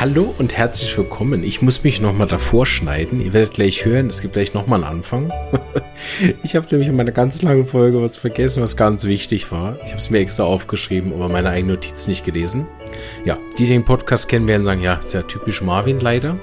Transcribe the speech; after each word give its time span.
Hallo 0.00 0.32
und 0.38 0.56
herzlich 0.56 0.96
willkommen. 0.96 1.42
Ich 1.42 1.60
muss 1.60 1.82
mich 1.82 2.00
nochmal 2.00 2.28
davor 2.28 2.66
schneiden. 2.66 3.20
Ihr 3.20 3.32
werdet 3.32 3.54
gleich 3.54 3.84
hören, 3.84 4.08
es 4.08 4.20
gibt 4.20 4.34
gleich 4.34 4.54
nochmal 4.54 4.84
einen 4.84 4.98
Anfang. 4.98 5.32
ich 6.44 6.54
habe 6.54 6.68
nämlich 6.70 6.88
in 6.88 6.94
meiner 6.94 7.10
ganz 7.10 7.42
langen 7.42 7.66
Folge 7.66 8.00
was 8.00 8.16
vergessen, 8.16 8.62
was 8.62 8.76
ganz 8.76 9.06
wichtig 9.06 9.50
war. 9.50 9.76
Ich 9.82 9.88
habe 9.88 9.96
es 9.96 10.08
mir 10.08 10.20
extra 10.20 10.44
aufgeschrieben, 10.44 11.12
aber 11.12 11.28
meine 11.28 11.48
eigene 11.48 11.72
Notiz 11.72 12.06
nicht 12.06 12.24
gelesen. 12.24 12.68
Ja, 13.24 13.38
die, 13.58 13.66
den 13.66 13.84
Podcast 13.84 14.28
kennen, 14.28 14.46
werden 14.46 14.62
sagen, 14.62 14.82
ja, 14.82 14.94
ist 14.94 15.14
ja 15.14 15.22
typisch 15.22 15.62
Marvin 15.62 15.98
leider. 15.98 16.38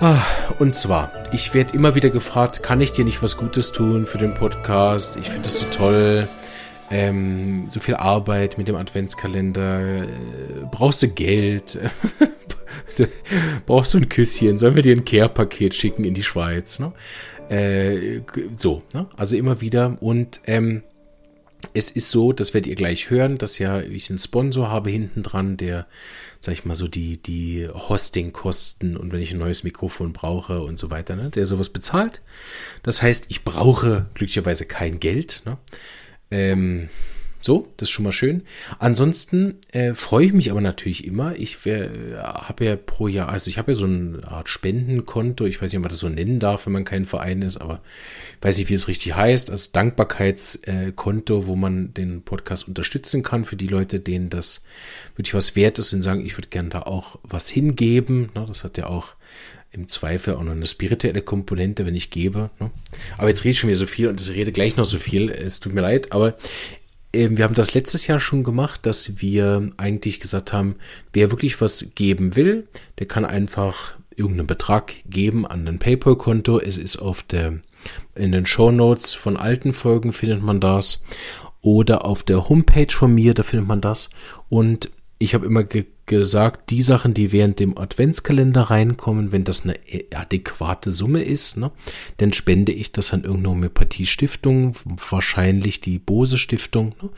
Ah, 0.00 0.22
und 0.58 0.74
zwar, 0.74 1.12
ich 1.32 1.52
werde 1.52 1.76
immer 1.76 1.94
wieder 1.96 2.08
gefragt, 2.08 2.62
kann 2.62 2.80
ich 2.80 2.92
dir 2.92 3.04
nicht 3.04 3.22
was 3.22 3.36
Gutes 3.36 3.72
tun 3.72 4.06
für 4.06 4.16
den 4.16 4.32
Podcast? 4.32 5.18
Ich 5.18 5.28
finde 5.28 5.42
das 5.42 5.60
so 5.60 5.66
toll 5.66 6.28
ähm, 6.92 7.66
so 7.70 7.80
viel 7.80 7.94
Arbeit 7.94 8.58
mit 8.58 8.68
dem 8.68 8.76
Adventskalender, 8.76 10.02
äh, 10.02 10.06
brauchst 10.70 11.02
du 11.02 11.08
Geld, 11.08 11.78
brauchst 13.66 13.94
du 13.94 13.98
ein 13.98 14.10
Küsschen, 14.10 14.58
sollen 14.58 14.76
wir 14.76 14.82
dir 14.82 14.94
ein 14.94 15.06
Care-Paket 15.06 15.74
schicken 15.74 16.04
in 16.04 16.12
die 16.12 16.22
Schweiz, 16.22 16.78
ne? 16.78 16.92
Äh, 17.48 18.20
so, 18.56 18.82
ne? 18.92 19.08
Also 19.16 19.36
immer 19.36 19.62
wieder 19.62 19.96
und 20.00 20.42
ähm, 20.46 20.82
es 21.72 21.88
ist 21.90 22.10
so, 22.10 22.32
das 22.32 22.52
werdet 22.52 22.66
ihr 22.66 22.74
gleich 22.74 23.08
hören, 23.08 23.38
dass 23.38 23.58
ja 23.58 23.80
ich 23.80 24.10
einen 24.10 24.18
Sponsor 24.18 24.68
habe 24.68 24.90
hinten 24.90 25.22
dran, 25.22 25.56
der, 25.56 25.86
sag 26.40 26.52
ich 26.52 26.66
mal 26.66 26.74
so, 26.74 26.88
die, 26.88 27.22
die 27.22 27.68
Hosting-Kosten 27.72 28.98
und 28.98 29.12
wenn 29.12 29.22
ich 29.22 29.32
ein 29.32 29.38
neues 29.38 29.64
Mikrofon 29.64 30.12
brauche 30.12 30.60
und 30.62 30.78
so 30.78 30.90
weiter, 30.90 31.16
ne, 31.16 31.30
der 31.30 31.46
sowas 31.46 31.70
bezahlt. 31.70 32.20
Das 32.82 33.00
heißt, 33.00 33.26
ich 33.28 33.44
brauche 33.44 34.06
glücklicherweise 34.12 34.66
kein 34.66 35.00
Geld. 35.00 35.42
Ne? 35.46 35.56
Ähm, 36.32 36.88
so, 37.44 37.72
das 37.76 37.88
ist 37.88 37.92
schon 37.92 38.04
mal 38.04 38.12
schön. 38.12 38.44
Ansonsten 38.78 39.58
äh, 39.72 39.94
freue 39.94 40.26
ich 40.26 40.32
mich 40.32 40.52
aber 40.52 40.60
natürlich 40.60 41.04
immer. 41.04 41.34
Ich 41.36 41.66
äh, 41.66 41.88
habe 42.16 42.64
ja 42.64 42.76
pro 42.76 43.08
Jahr, 43.08 43.30
also 43.30 43.48
ich 43.48 43.58
habe 43.58 43.72
ja 43.72 43.78
so 43.78 43.84
eine 43.84 44.20
Art 44.28 44.48
Spendenkonto. 44.48 45.44
Ich 45.46 45.60
weiß 45.60 45.72
nicht, 45.72 45.78
ob 45.78 45.82
man 45.82 45.90
das 45.90 45.98
so 45.98 46.08
nennen 46.08 46.38
darf, 46.38 46.66
wenn 46.66 46.72
man 46.72 46.84
kein 46.84 47.04
Verein 47.04 47.42
ist, 47.42 47.56
aber 47.56 47.80
weiß 48.42 48.58
nicht, 48.58 48.70
wie 48.70 48.74
es 48.74 48.86
richtig 48.86 49.16
heißt. 49.16 49.50
Also 49.50 49.70
Dankbarkeitskonto, 49.72 51.38
äh, 51.38 51.46
wo 51.46 51.56
man 51.56 51.92
den 51.94 52.22
Podcast 52.22 52.68
unterstützen 52.68 53.24
kann 53.24 53.44
für 53.44 53.56
die 53.56 53.66
Leute, 53.66 53.98
denen 53.98 54.30
das 54.30 54.62
wirklich 55.16 55.34
was 55.34 55.56
wert 55.56 55.80
ist 55.80 55.92
und 55.92 56.02
sagen, 56.02 56.24
ich 56.24 56.38
würde 56.38 56.48
gerne 56.48 56.68
da 56.68 56.82
auch 56.82 57.18
was 57.24 57.48
hingeben. 57.48 58.28
Na, 58.34 58.46
das 58.46 58.62
hat 58.62 58.78
ja 58.78 58.86
auch 58.86 59.16
im 59.72 59.88
Zweifel 59.88 60.34
auch 60.34 60.42
noch 60.42 60.52
eine 60.52 60.66
spirituelle 60.66 61.22
Komponente, 61.22 61.86
wenn 61.86 61.94
ich 61.94 62.10
gebe. 62.10 62.50
Ne? 62.60 62.70
Aber 63.16 63.28
jetzt 63.28 63.44
rede 63.44 63.50
ich 63.50 63.58
schon 63.58 63.68
wieder 63.68 63.78
so 63.78 63.86
viel 63.86 64.08
und 64.08 64.20
ich 64.20 64.30
rede 64.30 64.52
gleich 64.52 64.76
noch 64.76 64.84
so 64.84 64.98
viel. 64.98 65.30
Es 65.30 65.60
tut 65.60 65.72
mir 65.72 65.80
leid, 65.80 66.12
aber 66.12 66.36
äh, 67.12 67.30
wir 67.32 67.44
haben 67.44 67.54
das 67.54 67.74
letztes 67.74 68.06
Jahr 68.06 68.20
schon 68.20 68.44
gemacht, 68.44 68.84
dass 68.84 69.20
wir 69.22 69.70
eigentlich 69.78 70.20
gesagt 70.20 70.52
haben, 70.52 70.76
wer 71.12 71.30
wirklich 71.30 71.60
was 71.60 71.94
geben 71.94 72.36
will, 72.36 72.68
der 72.98 73.06
kann 73.06 73.24
einfach 73.24 73.96
irgendeinen 74.14 74.46
Betrag 74.46 74.92
geben 75.08 75.46
an 75.46 75.66
ein 75.66 75.78
PayPal-Konto. 75.78 76.60
Es 76.60 76.76
ist 76.76 76.96
auf 76.96 77.22
der, 77.22 77.60
in 78.14 78.32
den 78.32 78.44
Show 78.44 78.70
Notes 78.70 79.14
von 79.14 79.38
alten 79.38 79.72
Folgen 79.72 80.12
findet 80.12 80.42
man 80.42 80.60
das. 80.60 81.04
Oder 81.62 82.04
auf 82.04 82.24
der 82.24 82.48
Homepage 82.48 82.92
von 82.92 83.14
mir, 83.14 83.34
da 83.34 83.42
findet 83.42 83.68
man 83.68 83.80
das. 83.80 84.10
Und 84.48 84.90
ich 85.22 85.34
habe 85.34 85.46
immer 85.46 85.64
ge 85.64 85.86
gesagt, 86.04 86.70
die 86.70 86.82
Sachen, 86.82 87.14
die 87.14 87.30
während 87.30 87.60
dem 87.60 87.78
Adventskalender 87.78 88.62
reinkommen, 88.62 89.30
wenn 89.30 89.44
das 89.44 89.62
eine 89.62 89.76
adäquate 90.12 90.90
Summe 90.90 91.22
ist, 91.22 91.56
ne, 91.56 91.70
dann 92.16 92.32
spende 92.32 92.72
ich 92.72 92.90
das 92.90 93.12
an 93.12 93.22
irgendeine 93.22 93.50
Homöopathie-Stiftung, 93.50 94.74
wahrscheinlich 94.84 95.80
die 95.80 96.00
Bose 96.00 96.38
Stiftung. 96.38 96.96
Ne. 97.00 97.08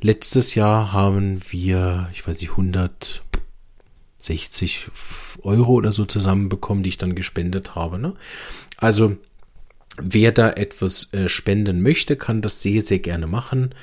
Letztes 0.00 0.54
Jahr 0.54 0.92
haben 0.92 1.42
wir, 1.50 2.08
ich 2.14 2.26
weiß 2.26 2.40
nicht, 2.40 2.52
160 2.52 4.88
Euro 5.42 5.74
oder 5.74 5.92
so 5.92 6.06
zusammenbekommen, 6.06 6.82
die 6.82 6.88
ich 6.88 6.98
dann 6.98 7.14
gespendet 7.14 7.74
habe. 7.74 7.98
Ne. 7.98 8.14
Also 8.78 9.18
wer 10.00 10.32
da 10.32 10.50
etwas 10.50 11.12
äh, 11.12 11.28
spenden 11.28 11.82
möchte, 11.82 12.16
kann 12.16 12.40
das 12.40 12.62
sehr, 12.62 12.80
sehr 12.80 13.00
gerne 13.00 13.26
machen. 13.26 13.74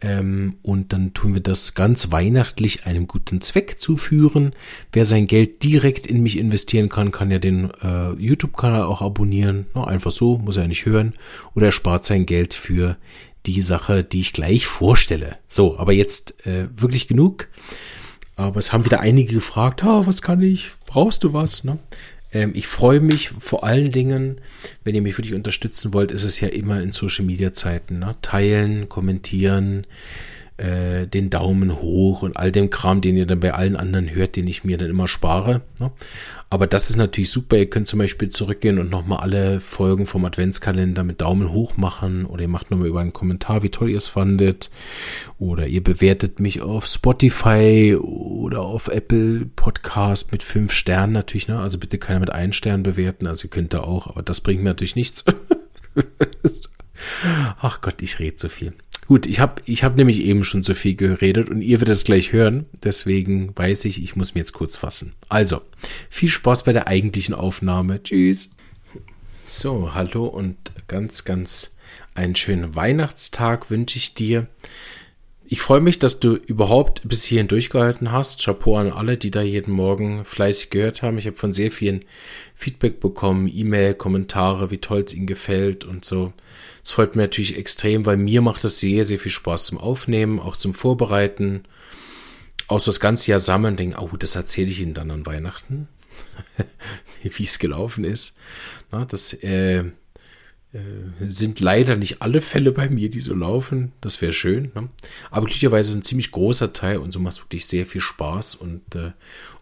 Ähm, 0.00 0.56
und 0.62 0.92
dann 0.92 1.12
tun 1.12 1.34
wir 1.34 1.40
das 1.40 1.74
ganz 1.74 2.12
weihnachtlich 2.12 2.86
einem 2.86 3.08
guten 3.08 3.40
Zweck 3.40 3.80
zuführen. 3.80 4.52
Wer 4.92 5.04
sein 5.04 5.26
Geld 5.26 5.64
direkt 5.64 6.06
in 6.06 6.22
mich 6.22 6.38
investieren 6.38 6.88
kann, 6.88 7.10
kann 7.10 7.30
ja 7.30 7.38
den 7.38 7.70
äh, 7.82 8.12
YouTube-Kanal 8.12 8.82
auch 8.82 9.02
abonnieren. 9.02 9.66
No, 9.74 9.84
einfach 9.84 10.12
so, 10.12 10.38
muss 10.38 10.56
er 10.56 10.68
nicht 10.68 10.86
hören. 10.86 11.14
Oder 11.54 11.66
er 11.66 11.72
spart 11.72 12.04
sein 12.04 12.26
Geld 12.26 12.54
für 12.54 12.96
die 13.46 13.62
Sache, 13.62 14.04
die 14.04 14.20
ich 14.20 14.32
gleich 14.32 14.66
vorstelle. 14.66 15.38
So, 15.48 15.78
aber 15.78 15.92
jetzt 15.92 16.46
äh, 16.46 16.68
wirklich 16.76 17.08
genug. 17.08 17.48
Aber 18.36 18.60
es 18.60 18.72
haben 18.72 18.84
wieder 18.84 19.00
einige 19.00 19.34
gefragt, 19.34 19.82
oh, 19.84 20.06
was 20.06 20.22
kann 20.22 20.40
ich? 20.42 20.70
Brauchst 20.86 21.24
du 21.24 21.32
was? 21.32 21.64
Ne? 21.64 21.78
Ähm, 22.32 22.52
ich 22.54 22.66
freue 22.66 23.00
mich 23.00 23.30
vor 23.30 23.64
allen 23.64 23.90
Dingen, 23.90 24.40
wenn 24.84 24.94
ihr 24.94 25.02
mich 25.02 25.16
wirklich 25.18 25.34
unterstützen 25.34 25.94
wollt, 25.94 26.12
ist 26.12 26.24
es 26.24 26.40
ja 26.40 26.48
immer 26.48 26.80
in 26.80 26.92
Social 26.92 27.24
Media 27.24 27.52
Zeiten. 27.52 28.00
Ne? 28.00 28.14
Teilen, 28.22 28.88
kommentieren, 28.88 29.86
äh, 30.58 31.06
den 31.06 31.30
Daumen 31.30 31.80
hoch 31.80 32.22
und 32.22 32.36
all 32.36 32.52
dem 32.52 32.68
Kram, 32.68 33.00
den 33.00 33.16
ihr 33.16 33.26
dann 33.26 33.40
bei 33.40 33.54
allen 33.54 33.76
anderen 33.76 34.12
hört, 34.12 34.36
den 34.36 34.46
ich 34.46 34.64
mir 34.64 34.76
dann 34.76 34.90
immer 34.90 35.08
spare. 35.08 35.62
Ne? 35.80 35.90
Aber 36.50 36.66
das 36.66 36.90
ist 36.90 36.96
natürlich 36.96 37.30
super. 37.30 37.56
Ihr 37.56 37.70
könnt 37.70 37.86
zum 37.88 37.98
Beispiel 37.98 38.28
zurückgehen 38.28 38.78
und 38.78 38.90
nochmal 38.90 39.20
alle 39.20 39.60
Folgen 39.60 40.06
vom 40.06 40.24
Adventskalender 40.24 41.04
mit 41.04 41.20
Daumen 41.20 41.52
hoch 41.52 41.76
machen 41.76 42.24
oder 42.24 42.42
ihr 42.42 42.48
macht 42.48 42.70
nochmal 42.70 42.88
über 42.88 43.00
einen 43.00 43.12
Kommentar, 43.12 43.62
wie 43.62 43.68
toll 43.68 43.90
ihr 43.90 43.98
es 43.98 44.08
fandet. 44.08 44.70
Oder 45.38 45.66
ihr 45.66 45.84
bewertet 45.84 46.40
mich 46.40 46.60
auf 46.60 46.86
Spotify 46.86 47.96
oder 48.00 48.62
auf 48.62 48.88
Apple 48.88 49.46
Podcast 49.54 50.32
mit 50.32 50.42
fünf 50.42 50.72
Sternen 50.72 51.12
natürlich. 51.12 51.48
Ne? 51.48 51.58
Also 51.58 51.78
bitte 51.78 51.98
keiner 51.98 52.20
mit 52.20 52.30
einen 52.30 52.52
Stern 52.52 52.82
bewerten. 52.82 53.26
Also 53.26 53.46
ihr 53.46 53.50
könnt 53.50 53.74
da 53.74 53.80
auch, 53.80 54.08
aber 54.08 54.22
das 54.22 54.40
bringt 54.40 54.62
mir 54.62 54.70
natürlich 54.70 54.96
nichts. 54.96 55.24
Ach 57.60 57.80
Gott, 57.80 58.02
ich 58.02 58.18
rede 58.18 58.36
so 58.38 58.48
viel. 58.48 58.72
Gut, 59.08 59.24
ich 59.24 59.40
habe 59.40 59.62
ich 59.64 59.84
hab 59.84 59.96
nämlich 59.96 60.20
eben 60.20 60.44
schon 60.44 60.62
so 60.62 60.74
viel 60.74 60.94
geredet 60.94 61.48
und 61.48 61.62
ihr 61.62 61.80
werdet 61.80 61.94
es 61.94 62.04
gleich 62.04 62.32
hören. 62.34 62.66
Deswegen 62.84 63.56
weiß 63.56 63.86
ich, 63.86 64.02
ich 64.02 64.16
muss 64.16 64.34
mir 64.34 64.40
jetzt 64.40 64.52
kurz 64.52 64.76
fassen. 64.76 65.14
Also, 65.30 65.62
viel 66.10 66.28
Spaß 66.28 66.64
bei 66.64 66.74
der 66.74 66.88
eigentlichen 66.88 67.34
Aufnahme. 67.34 68.02
Tschüss. 68.02 68.50
So, 69.42 69.94
hallo 69.94 70.26
und 70.26 70.58
ganz, 70.88 71.24
ganz 71.24 71.76
einen 72.14 72.36
schönen 72.36 72.76
Weihnachtstag 72.76 73.70
wünsche 73.70 73.96
ich 73.96 74.12
dir. 74.12 74.46
Ich 75.50 75.62
freue 75.62 75.80
mich, 75.80 75.98
dass 75.98 76.20
du 76.20 76.34
überhaupt 76.34 77.08
bis 77.08 77.24
hierhin 77.24 77.48
durchgehalten 77.48 78.12
hast. 78.12 78.44
Chapeau 78.44 78.76
an 78.76 78.92
alle, 78.92 79.16
die 79.16 79.30
da 79.30 79.40
jeden 79.40 79.72
Morgen 79.72 80.22
fleißig 80.26 80.68
gehört 80.68 81.00
haben. 81.00 81.16
Ich 81.16 81.26
habe 81.26 81.38
von 81.38 81.54
sehr 81.54 81.70
vielen 81.70 82.04
Feedback 82.54 83.00
bekommen, 83.00 83.50
E-Mail, 83.50 83.94
Kommentare, 83.94 84.70
wie 84.70 84.76
toll 84.76 85.04
es 85.06 85.14
ihnen 85.14 85.26
gefällt 85.26 85.86
und 85.86 86.04
so. 86.04 86.34
Es 86.84 86.90
freut 86.90 87.16
mir 87.16 87.22
natürlich 87.22 87.56
extrem, 87.56 88.04
weil 88.04 88.18
mir 88.18 88.42
macht 88.42 88.62
es 88.62 88.78
sehr, 88.78 89.06
sehr 89.06 89.18
viel 89.18 89.32
Spaß 89.32 89.64
zum 89.64 89.78
Aufnehmen, 89.78 90.38
auch 90.38 90.54
zum 90.54 90.74
Vorbereiten. 90.74 91.62
Auch 92.66 92.80
so 92.80 92.90
das 92.90 93.00
ganze 93.00 93.30
Jahr 93.30 93.40
sammeln, 93.40 93.78
denken, 93.78 93.96
oh, 93.98 94.18
das 94.18 94.36
erzähle 94.36 94.68
ich 94.68 94.82
Ihnen 94.82 94.92
dann 94.92 95.10
an 95.10 95.24
Weihnachten, 95.24 95.88
wie 97.22 97.44
es 97.44 97.58
gelaufen 97.58 98.04
ist. 98.04 98.36
Na, 98.92 99.06
das 99.06 99.32
äh, 99.32 99.84
sind 101.20 101.60
leider 101.60 101.96
nicht 101.96 102.20
alle 102.20 102.42
Fälle 102.42 102.72
bei 102.72 102.90
mir, 102.90 103.08
die 103.08 103.20
so 103.20 103.34
laufen. 103.34 103.92
Das 104.02 104.20
wäre 104.20 104.34
schön. 104.34 104.70
Ne? 104.74 104.88
Aber 105.30 105.46
glücklicherweise 105.46 105.96
ein 105.96 106.02
ziemlich 106.02 106.30
großer 106.30 106.74
Teil 106.74 106.98
und 106.98 107.10
so 107.10 107.20
macht 107.20 107.36
es 107.36 107.42
wirklich 107.42 107.66
sehr 107.66 107.86
viel 107.86 108.02
Spaß. 108.02 108.56
Und 108.56 108.94
äh, 108.94 109.12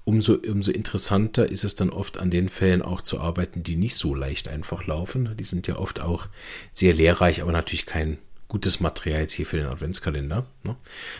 umso, 0.04 0.34
umso 0.34 0.72
interessanter 0.72 1.48
ist 1.48 1.62
es 1.62 1.76
dann 1.76 1.90
oft 1.90 2.18
an 2.18 2.30
den 2.30 2.48
Fällen 2.48 2.82
auch 2.82 3.00
zu 3.00 3.20
arbeiten, 3.20 3.62
die 3.62 3.76
nicht 3.76 3.94
so 3.94 4.14
leicht 4.16 4.48
einfach 4.48 4.86
laufen. 4.86 5.36
Die 5.38 5.44
sind 5.44 5.68
ja 5.68 5.76
oft 5.76 6.00
auch 6.00 6.26
sehr 6.72 6.92
lehrreich, 6.92 7.40
aber 7.40 7.52
natürlich 7.52 7.86
kein 7.86 8.18
gutes 8.56 8.80
Material 8.80 9.20
jetzt 9.20 9.34
hier 9.34 9.44
für 9.44 9.58
den 9.58 9.66
Adventskalender. 9.66 10.46
Ne? 10.64 10.76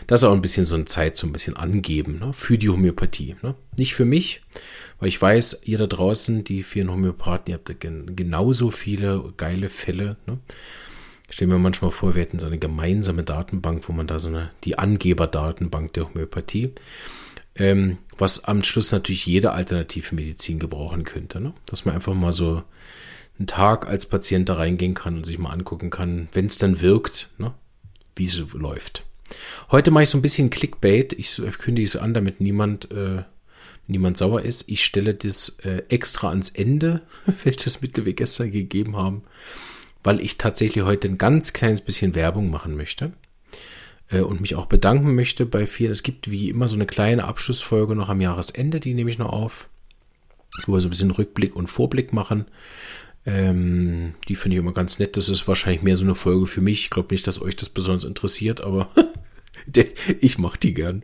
Das 0.06 0.20
ist 0.20 0.24
auch 0.24 0.32
ein 0.32 0.41
bisschen 0.41 0.64
so 0.64 0.74
eine 0.74 0.86
Zeit 0.86 1.19
so 1.19 1.26
ein 1.26 1.34
bisschen 1.34 1.54
angeben 1.54 2.18
ne? 2.18 2.33
für 2.33 2.56
die 2.56 2.71
Homöopathie. 2.71 3.36
Ne? 3.42 3.54
Nicht 3.77 3.94
für 3.94 4.06
mich, 4.06 4.41
weil 4.98 5.09
ich 5.09 5.21
weiß, 5.21 5.60
ihr 5.65 5.77
da 5.77 5.86
draußen, 5.86 6.44
die 6.44 6.62
vielen 6.62 6.91
Homöopathen, 6.91 7.48
ihr 7.48 7.56
habt 7.56 7.68
da 7.68 7.74
gen 7.74 8.16
genauso 8.16 8.71
viele 8.71 9.34
geile 9.36 9.68
Fälle. 9.68 10.16
Ne? 10.27 10.38
Ich 11.28 11.34
stelle 11.34 11.53
mir 11.53 11.59
manchmal 11.59 11.91
vor, 11.91 12.15
wir 12.15 12.22
hätten 12.22 12.38
so 12.38 12.47
eine 12.47 12.59
gemeinsame 12.59 13.22
Datenbank, 13.22 13.86
wo 13.86 13.92
man 13.92 14.06
da 14.06 14.18
so 14.18 14.28
eine, 14.28 14.50
die 14.65 14.78
Angeberdatenbank 14.78 15.92
der 15.92 16.09
Homöopathie, 16.09 16.72
ähm, 17.54 17.98
was 18.16 18.44
am 18.44 18.65
Schluss 18.65 18.92
natürlich 18.92 19.27
jede 19.27 19.53
alternative 19.53 20.15
Medizin 20.15 20.59
gebrauchen 20.59 21.04
könnte. 21.04 21.39
Ne? 21.39 21.53
Dass 21.66 21.84
man 21.84 21.97
einfach 21.97 22.15
mal 22.15 22.32
so 22.32 22.62
einen 23.38 23.47
Tag 23.47 23.86
als 23.86 24.06
Patient 24.06 24.48
da 24.48 24.54
reingehen 24.54 24.94
kann 24.94 25.16
und 25.16 25.27
sich 25.27 25.38
mal 25.38 25.50
angucken 25.50 25.91
kann, 25.91 26.28
wenn 26.33 26.47
es 26.47 26.59
dann 26.59 26.80
wirkt, 26.80 27.30
ne, 27.38 27.54
wie 28.15 28.24
es 28.24 28.38
läuft. 28.53 29.06
Heute 29.71 29.91
mache 29.91 30.04
ich 30.04 30.10
so 30.10 30.18
ein 30.18 30.22
bisschen 30.22 30.50
Clickbait. 30.50 31.12
Ich 31.12 31.41
kündige 31.59 31.86
es 31.86 31.97
an, 31.97 32.15
damit 32.15 32.41
niemand, 32.41 32.91
äh, 32.92 33.22
niemand 33.86 34.16
sauer 34.16 34.42
ist. 34.42 34.68
Ich 34.68 34.84
stelle 34.84 35.15
das 35.15 35.59
äh, 35.65 35.83
extra 35.88 36.30
ans 36.30 36.50
Ende, 36.50 37.03
welches 37.44 37.83
Mittel 37.83 38.04
wir 38.04 38.15
gestern 38.15 38.53
gegeben 38.53 38.97
haben, 38.97 39.24
weil 40.04 40.21
ich 40.21 40.39
tatsächlich 40.39 40.84
heute 40.84 41.09
ein 41.09 41.18
ganz 41.18 41.53
kleines 41.53 41.80
bisschen 41.80 42.15
Werbung 42.15 42.50
machen 42.50 42.77
möchte. 42.77 43.12
äh, 44.10 44.21
und 44.21 44.41
mich 44.41 44.54
auch 44.54 44.66
bedanken 44.66 45.15
möchte 45.15 45.47
bei 45.47 45.66
vielen. 45.66 45.91
Es 45.91 46.03
gibt 46.03 46.30
wie 46.30 46.48
immer 46.48 46.68
so 46.68 46.77
eine 46.77 46.86
kleine 46.86 47.24
Abschlussfolge 47.24 47.94
noch 47.94 48.09
am 48.09 48.21
Jahresende, 48.21 48.80
die 48.80 48.94
nehme 48.94 49.10
ich 49.10 49.18
noch 49.18 49.32
auf, 49.32 49.68
wo 50.66 50.72
wir 50.74 50.80
so 50.80 50.89
ein 50.89 50.91
bisschen 50.91 51.10
Rückblick 51.10 51.56
und 51.56 51.66
Vorblick 51.66 52.12
machen. 52.12 52.47
Ähm, 53.27 54.15
die 54.28 54.37
finde 54.37 54.57
ich 54.57 54.63
immer 54.63 54.73
ganz 54.73 55.01
nett. 55.01 55.17
Das 55.17 55.28
ist 55.28 55.49
wahrscheinlich 55.49 55.83
mehr 55.83 55.97
so 55.97 56.05
eine 56.05 56.15
Folge 56.15 56.47
für 56.47 56.61
mich. 56.61 56.84
Ich 56.84 56.91
glaube 56.91 57.13
nicht, 57.13 57.27
dass 57.27 57.43
euch 57.43 57.57
das 57.57 57.69
besonders 57.69 58.05
interessiert, 58.05 58.61
aber 58.61 58.89
ich 60.21 60.39
mache 60.39 60.59
die 60.59 60.75
gern. 60.75 61.03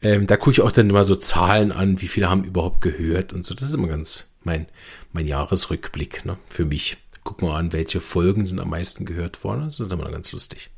Ähm, 0.00 0.28
da 0.28 0.36
gucke 0.36 0.52
ich 0.52 0.60
auch 0.60 0.70
dann 0.70 0.88
immer 0.88 1.02
so 1.02 1.16
Zahlen 1.16 1.72
an, 1.72 2.00
wie 2.00 2.08
viele 2.08 2.30
haben 2.30 2.44
überhaupt 2.44 2.80
gehört 2.80 3.32
und 3.32 3.44
so. 3.44 3.54
Das 3.54 3.68
ist 3.68 3.74
immer 3.74 3.88
ganz 3.88 4.30
mein, 4.44 4.66
mein 5.12 5.26
Jahresrückblick 5.26 6.24
ne, 6.24 6.38
für 6.48 6.64
mich. 6.64 6.96
Guck 7.24 7.42
mal 7.42 7.58
an, 7.58 7.72
welche 7.72 8.00
Folgen 8.00 8.46
sind 8.46 8.60
am 8.60 8.70
meisten 8.70 9.04
gehört 9.04 9.42
worden. 9.42 9.64
Das 9.64 9.80
ist 9.80 9.92
immer 9.92 10.10
ganz 10.10 10.30
lustig. 10.32 10.70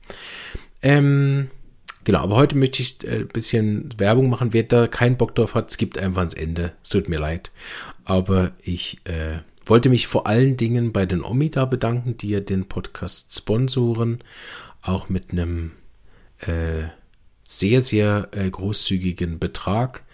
Ähm, 0.81 1.51
genau, 2.05 2.21
aber 2.21 2.37
heute 2.37 2.57
möchte 2.57 2.81
ich 2.81 3.07
ein 3.07 3.21
äh, 3.21 3.25
bisschen 3.25 3.91
Werbung 3.99 4.31
machen. 4.31 4.55
Wer 4.55 4.63
da 4.63 4.89
keinen 4.89 5.19
Bock 5.19 5.35
drauf 5.35 5.55
hat, 5.55 5.71
es 5.71 5.77
gibt 5.77 5.99
einfach 5.99 6.21
ans 6.21 6.35
Ende. 6.35 6.73
Es 6.83 6.89
tut 6.89 7.11
mir 7.11 7.19
leid. 7.19 7.51
Aber 8.05 8.53
ich 8.63 9.01
äh, 9.05 9.41
wollte 9.65 9.89
mich 9.89 10.07
vor 10.07 10.27
allen 10.27 10.57
Dingen 10.57 10.93
bei 10.93 11.07
den 11.07 11.23
Omida 11.23 11.65
bedanken, 11.65 12.17
die 12.17 12.31
ja 12.31 12.41
den 12.41 12.67
Podcast 12.67 13.35
sponsoren, 13.35 14.19
auch 14.83 15.09
mit 15.09 15.31
einem 15.31 15.73
äh, 16.39 16.85
sehr, 17.43 17.81
sehr 17.81 18.29
äh, 18.33 18.49
großzügigen 18.49 19.39
Betrag, 19.39 20.05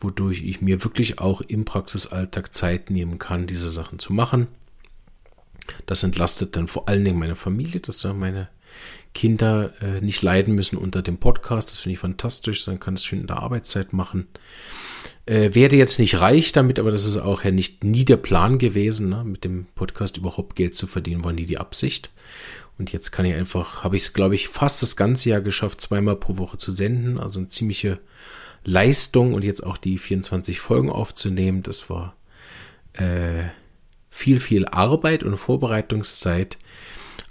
wodurch 0.00 0.42
ich 0.42 0.60
mir 0.60 0.82
wirklich 0.82 1.18
auch 1.18 1.40
im 1.40 1.64
Praxisalltag 1.64 2.52
Zeit 2.54 2.90
nehmen 2.90 3.18
kann, 3.18 3.46
diese 3.46 3.70
Sachen 3.70 3.98
zu 3.98 4.12
machen. 4.12 4.48
Das 5.86 6.02
entlastet 6.02 6.56
dann 6.56 6.66
vor 6.66 6.88
allen 6.88 7.04
Dingen 7.04 7.18
meine 7.18 7.36
Familie, 7.36 7.80
dass 7.80 8.00
da 8.00 8.12
meine 8.12 8.48
Kinder 9.14 9.72
äh, 9.82 10.00
nicht 10.00 10.22
leiden 10.22 10.54
müssen 10.54 10.76
unter 10.76 11.02
dem 11.02 11.18
Podcast. 11.18 11.70
Das 11.70 11.80
finde 11.80 11.94
ich 11.94 11.98
fantastisch. 11.98 12.64
Dann 12.64 12.80
kann 12.80 12.94
es 12.94 13.04
schön 13.04 13.20
in 13.20 13.26
der 13.26 13.38
Arbeitszeit 13.42 13.92
machen. 13.92 14.28
Äh, 15.26 15.54
werde 15.54 15.76
jetzt 15.76 15.98
nicht 15.98 16.20
reich 16.20 16.52
damit, 16.52 16.78
aber 16.78 16.90
das 16.90 17.04
ist 17.04 17.16
auch 17.16 17.44
ja 17.44 17.50
nicht 17.50 17.84
nie 17.84 18.04
der 18.04 18.16
Plan 18.16 18.58
gewesen, 18.58 19.10
ne? 19.10 19.24
mit 19.24 19.44
dem 19.44 19.66
Podcast 19.74 20.16
überhaupt 20.16 20.56
Geld 20.56 20.74
zu 20.74 20.86
verdienen, 20.86 21.24
war 21.24 21.32
nie 21.32 21.46
die 21.46 21.58
Absicht. 21.58 22.10
Und 22.78 22.92
jetzt 22.92 23.10
kann 23.10 23.26
ich 23.26 23.34
einfach, 23.34 23.84
habe 23.84 23.96
ich 23.96 24.02
es, 24.02 24.12
glaube 24.12 24.34
ich, 24.34 24.48
fast 24.48 24.80
das 24.80 24.96
ganze 24.96 25.28
Jahr 25.28 25.40
geschafft, 25.40 25.80
zweimal 25.80 26.16
pro 26.16 26.38
Woche 26.38 26.56
zu 26.56 26.72
senden. 26.72 27.18
Also 27.18 27.38
eine 27.38 27.48
ziemliche 27.48 28.00
Leistung 28.64 29.34
und 29.34 29.44
jetzt 29.44 29.64
auch 29.64 29.76
die 29.76 29.98
24 29.98 30.60
Folgen 30.60 30.90
aufzunehmen. 30.90 31.62
Das 31.62 31.90
war 31.90 32.16
äh, 32.94 33.44
viel, 34.08 34.40
viel 34.40 34.66
Arbeit 34.66 35.22
und 35.22 35.36
Vorbereitungszeit, 35.36 36.58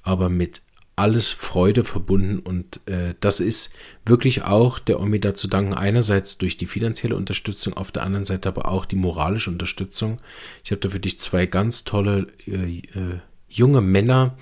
aber 0.04 0.30
mit 0.30 0.62
alles 1.00 1.32
Freude 1.32 1.86
verbunden 1.86 2.40
und 2.40 2.82
äh, 2.88 3.16
das 3.22 3.40
ist 3.40 3.74
wirklich 4.06 4.44
auch 4.44 4.80
der 4.80 5.00
Omida 5.00 5.34
zu 5.34 5.48
danken. 5.48 5.74
Einerseits 5.74 6.38
durch 6.38 6.58
die 6.58 6.66
finanzielle 6.66 7.16
Unterstützung, 7.16 7.74
auf 7.74 7.94
der 7.94 8.04
anderen 8.04 8.26
Seite 8.26 8.50
aber 8.50 8.68
auch 8.68 8.86
die 8.86 8.98
moralische 8.98 9.50
Unterstützung. 9.50 10.18
Ich 10.64 10.72
habe 10.72 10.82
da 10.82 10.92
wirklich 10.92 11.18
zwei 11.18 11.46
ganz 11.46 11.86
tolle 11.86 12.28
äh, 12.46 12.80
äh, 12.80 13.20
junge 13.48 13.80
Männer, 13.80 14.38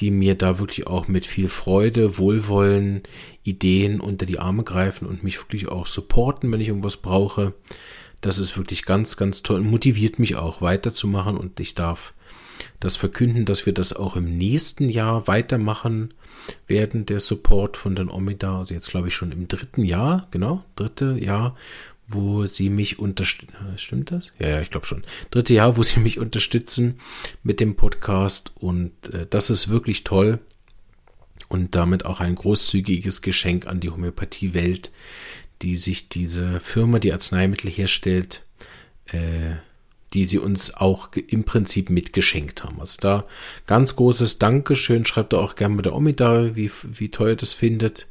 die 0.00 0.10
mir 0.10 0.34
da 0.34 0.58
wirklich 0.58 0.88
auch 0.88 1.06
mit 1.06 1.26
viel 1.26 1.48
Freude, 1.48 2.18
Wohlwollen, 2.18 3.04
Ideen 3.44 4.00
unter 4.00 4.26
die 4.26 4.40
Arme 4.40 4.64
greifen 4.64 5.06
und 5.06 5.22
mich 5.22 5.38
wirklich 5.38 5.68
auch 5.68 5.86
supporten, 5.86 6.52
wenn 6.52 6.60
ich 6.60 6.68
irgendwas 6.68 6.96
brauche. 6.96 7.54
Das 8.20 8.40
ist 8.40 8.56
wirklich 8.58 8.84
ganz, 8.84 9.16
ganz 9.16 9.44
toll 9.44 9.60
und 9.60 9.70
motiviert 9.70 10.18
mich 10.18 10.34
auch 10.34 10.60
weiterzumachen 10.60 11.36
und 11.36 11.60
ich 11.60 11.76
darf 11.76 12.14
das 12.78 12.96
verkünden, 12.96 13.44
dass 13.44 13.66
wir 13.66 13.72
das 13.72 13.92
auch 13.92 14.16
im 14.16 14.36
nächsten 14.36 14.88
Jahr 14.88 15.26
weitermachen 15.26 16.14
werden, 16.66 17.06
der 17.06 17.20
Support 17.20 17.76
von 17.76 17.94
den 17.94 18.08
Omida, 18.08 18.58
also 18.58 18.74
jetzt 18.74 18.90
glaube 18.90 19.08
ich 19.08 19.14
schon 19.14 19.32
im 19.32 19.48
dritten 19.48 19.84
Jahr, 19.84 20.26
genau, 20.30 20.64
dritte 20.76 21.16
Jahr, 21.18 21.56
wo 22.08 22.46
sie 22.46 22.70
mich 22.70 22.98
unterstützen. 22.98 23.54
Stimmt 23.76 24.10
das? 24.10 24.32
Ja, 24.38 24.48
ja, 24.48 24.60
ich 24.60 24.70
glaube 24.70 24.86
schon. 24.86 25.04
Dritte 25.30 25.54
Jahr, 25.54 25.76
wo 25.76 25.82
sie 25.82 26.00
mich 26.00 26.18
unterstützen 26.18 26.98
mit 27.42 27.60
dem 27.60 27.76
Podcast 27.76 28.52
und 28.56 28.92
äh, 29.12 29.26
das 29.28 29.50
ist 29.50 29.68
wirklich 29.68 30.04
toll 30.04 30.40
und 31.48 31.74
damit 31.74 32.04
auch 32.04 32.20
ein 32.20 32.34
großzügiges 32.34 33.22
Geschenk 33.22 33.66
an 33.66 33.80
die 33.80 33.90
Homöopathie-Welt, 33.90 34.92
die 35.62 35.76
sich 35.76 36.08
diese 36.08 36.60
Firma, 36.60 36.98
die 36.98 37.12
Arzneimittel 37.12 37.70
herstellt, 37.70 38.46
äh, 39.06 39.56
die 40.12 40.24
sie 40.24 40.38
uns 40.38 40.74
auch 40.74 41.10
im 41.14 41.44
Prinzip 41.44 41.90
mitgeschenkt 41.90 42.64
haben. 42.64 42.80
Also 42.80 42.96
da 43.00 43.24
ganz 43.66 43.96
großes 43.96 44.38
Dankeschön. 44.38 45.06
Schreibt 45.06 45.34
auch 45.34 45.54
gerne 45.54 45.74
mit 45.74 45.86
der 45.86 45.94
Omi 45.94 46.14
da, 46.14 46.56
wie, 46.56 46.70
wie 46.82 47.10
toll 47.10 47.30
ihr 47.30 47.36
das 47.36 47.54
findet. 47.54 48.08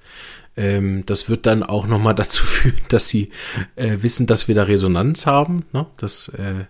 Ähm, 0.56 1.06
das 1.06 1.30
wird 1.30 1.46
dann 1.46 1.64
auch 1.64 1.88
nochmal 1.88 2.16
dazu 2.16 2.46
führen, 2.46 2.82
dass 2.90 3.10
sie 3.10 3.30
äh, 3.76 3.98
wissen, 4.02 4.28
dass 4.28 4.48
wir 4.48 4.56
da 4.56 4.64
Resonanz 4.64 5.26
haben. 5.26 5.66
Ne? 5.74 5.86
Das 5.98 6.30
äh, 6.30 6.66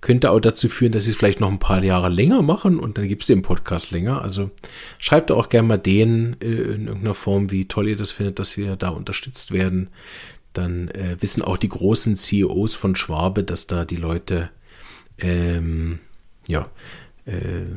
könnte 0.00 0.32
auch 0.32 0.40
dazu 0.40 0.68
führen, 0.68 0.92
dass 0.92 1.04
sie 1.04 1.12
es 1.12 1.16
vielleicht 1.16 1.40
noch 1.40 1.50
ein 1.50 1.60
paar 1.60 1.82
Jahre 1.82 2.08
länger 2.08 2.42
machen 2.42 2.80
und 2.80 2.98
dann 2.98 3.06
gibt 3.06 3.22
es 3.22 3.28
den 3.28 3.42
Podcast 3.42 3.92
länger. 3.92 4.22
Also 4.22 4.50
schreibt 4.98 5.30
auch 5.30 5.48
gerne 5.48 5.68
mal 5.68 5.78
denen 5.78 6.36
äh, 6.40 6.46
in 6.46 6.86
irgendeiner 6.88 7.14
Form, 7.14 7.50
wie 7.50 7.66
toll 7.66 7.88
ihr 7.88 7.96
das 7.96 8.10
findet, 8.10 8.38
dass 8.38 8.56
wir 8.56 8.76
da 8.76 8.88
unterstützt 8.88 9.52
werden. 9.52 9.90
Dann 10.52 10.88
äh, 10.88 11.16
wissen 11.20 11.42
auch 11.42 11.56
die 11.56 11.68
großen 11.68 12.16
CEOs 12.16 12.74
von 12.74 12.96
Schwabe, 12.96 13.44
dass 13.44 13.68
da 13.68 13.84
die 13.84 13.96
Leute 13.96 14.50
ähm, 15.22 15.98
ja, 16.46 16.68
äh, 17.24 17.76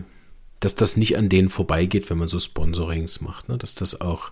dass 0.60 0.76
das 0.76 0.98
nicht 0.98 1.18
an 1.18 1.30
denen 1.30 1.50
vorbeigeht, 1.50 2.10
wenn 2.10 2.18
man 2.18 2.28
so 2.28 2.40
Sponsorings 2.40 3.22
macht, 3.22 3.50
ne? 3.50 3.58
dass 3.58 3.76
das 3.76 4.02
auch 4.02 4.32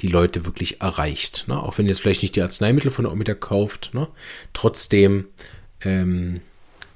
die 0.00 0.08
Leute 0.08 0.44
wirklich 0.44 0.80
erreicht. 0.80 1.44
Ne? 1.48 1.60
Auch 1.60 1.78
wenn 1.78 1.86
jetzt 1.86 2.00
vielleicht 2.00 2.22
nicht 2.22 2.36
die 2.36 2.42
Arzneimittel 2.42 2.90
von 2.90 3.04
der 3.04 3.12
Omida 3.12 3.34
kauft, 3.34 3.90
ne? 3.94 4.08
trotzdem 4.52 5.26
ähm, 5.82 6.40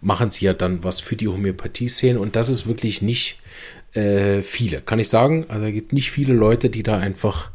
machen 0.01 0.31
sie 0.31 0.45
ja 0.45 0.53
dann 0.53 0.85
was 0.85 1.01
für 1.01 1.17
die 1.17 1.29
Homöopathie-Szene 1.29 2.19
und 2.19 2.37
das 2.37 2.51
ist 2.51 2.67
wirklich 2.67 3.01
nicht 3.01 3.41
äh, 3.95 4.43
viele, 4.43 4.83
kann 4.83 4.99
ich 4.99 5.09
sagen. 5.09 5.47
Also 5.49 5.67
es 5.67 5.73
gibt 5.73 5.93
nicht 5.93 6.11
viele 6.11 6.35
Leute, 6.35 6.69
die 6.69 6.83
da 6.83 6.99
einfach 6.99 7.51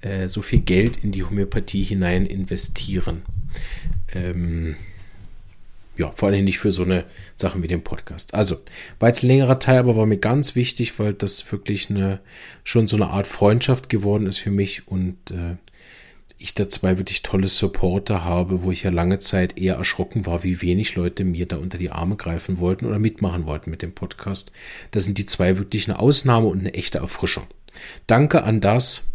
äh, 0.00 0.28
so 0.28 0.42
viel 0.42 0.60
Geld 0.60 0.98
in 1.02 1.10
die 1.10 1.24
Homöopathie 1.24 1.82
hinein 1.82 2.24
investieren. 2.24 3.22
Ähm, 4.14 4.76
ja, 5.98 6.12
vor 6.12 6.28
allem 6.28 6.44
nicht 6.44 6.58
für 6.58 6.70
so 6.70 6.84
eine 6.84 7.04
Sachen 7.34 7.62
wie 7.62 7.66
den 7.66 7.82
Podcast. 7.82 8.32
Also, 8.32 8.56
war 9.00 9.08
jetzt 9.08 9.24
ein 9.24 9.28
längerer 9.28 9.58
Teil, 9.58 9.78
aber 9.78 9.96
war 9.96 10.06
mir 10.06 10.18
ganz 10.18 10.54
wichtig, 10.54 10.98
weil 10.98 11.12
das 11.12 11.50
wirklich 11.50 11.90
eine, 11.90 12.20
schon 12.62 12.86
so 12.86 12.96
eine 12.96 13.08
Art 13.08 13.26
Freundschaft 13.26 13.88
geworden 13.88 14.26
ist 14.26 14.38
für 14.38 14.52
mich 14.52 14.86
und 14.86 15.32
äh, 15.32 15.56
ich 16.38 16.54
da 16.54 16.68
zwei 16.68 16.98
wirklich 16.98 17.22
tolle 17.22 17.48
Supporter 17.48 18.24
habe, 18.24 18.62
wo 18.62 18.70
ich 18.70 18.84
ja 18.84 18.90
lange 18.90 19.18
Zeit 19.18 19.58
eher 19.58 19.74
erschrocken 19.74 20.24
war, 20.24 20.44
wie 20.44 20.62
wenig 20.62 20.94
Leute 20.94 21.24
mir 21.24 21.46
da 21.46 21.56
unter 21.56 21.78
die 21.78 21.90
Arme 21.90 22.14
greifen 22.14 22.60
wollten 22.60 22.86
oder 22.86 23.00
mitmachen 23.00 23.44
wollten 23.44 23.70
mit 23.70 23.82
dem 23.82 23.92
Podcast. 23.92 24.52
Da 24.92 25.00
sind 25.00 25.18
die 25.18 25.26
zwei 25.26 25.58
wirklich 25.58 25.88
eine 25.88 25.98
Ausnahme 25.98 26.46
und 26.46 26.60
eine 26.60 26.74
echte 26.74 26.98
Erfrischung. 26.98 27.48
Danke 28.06 28.44
an 28.44 28.60
das. 28.60 29.08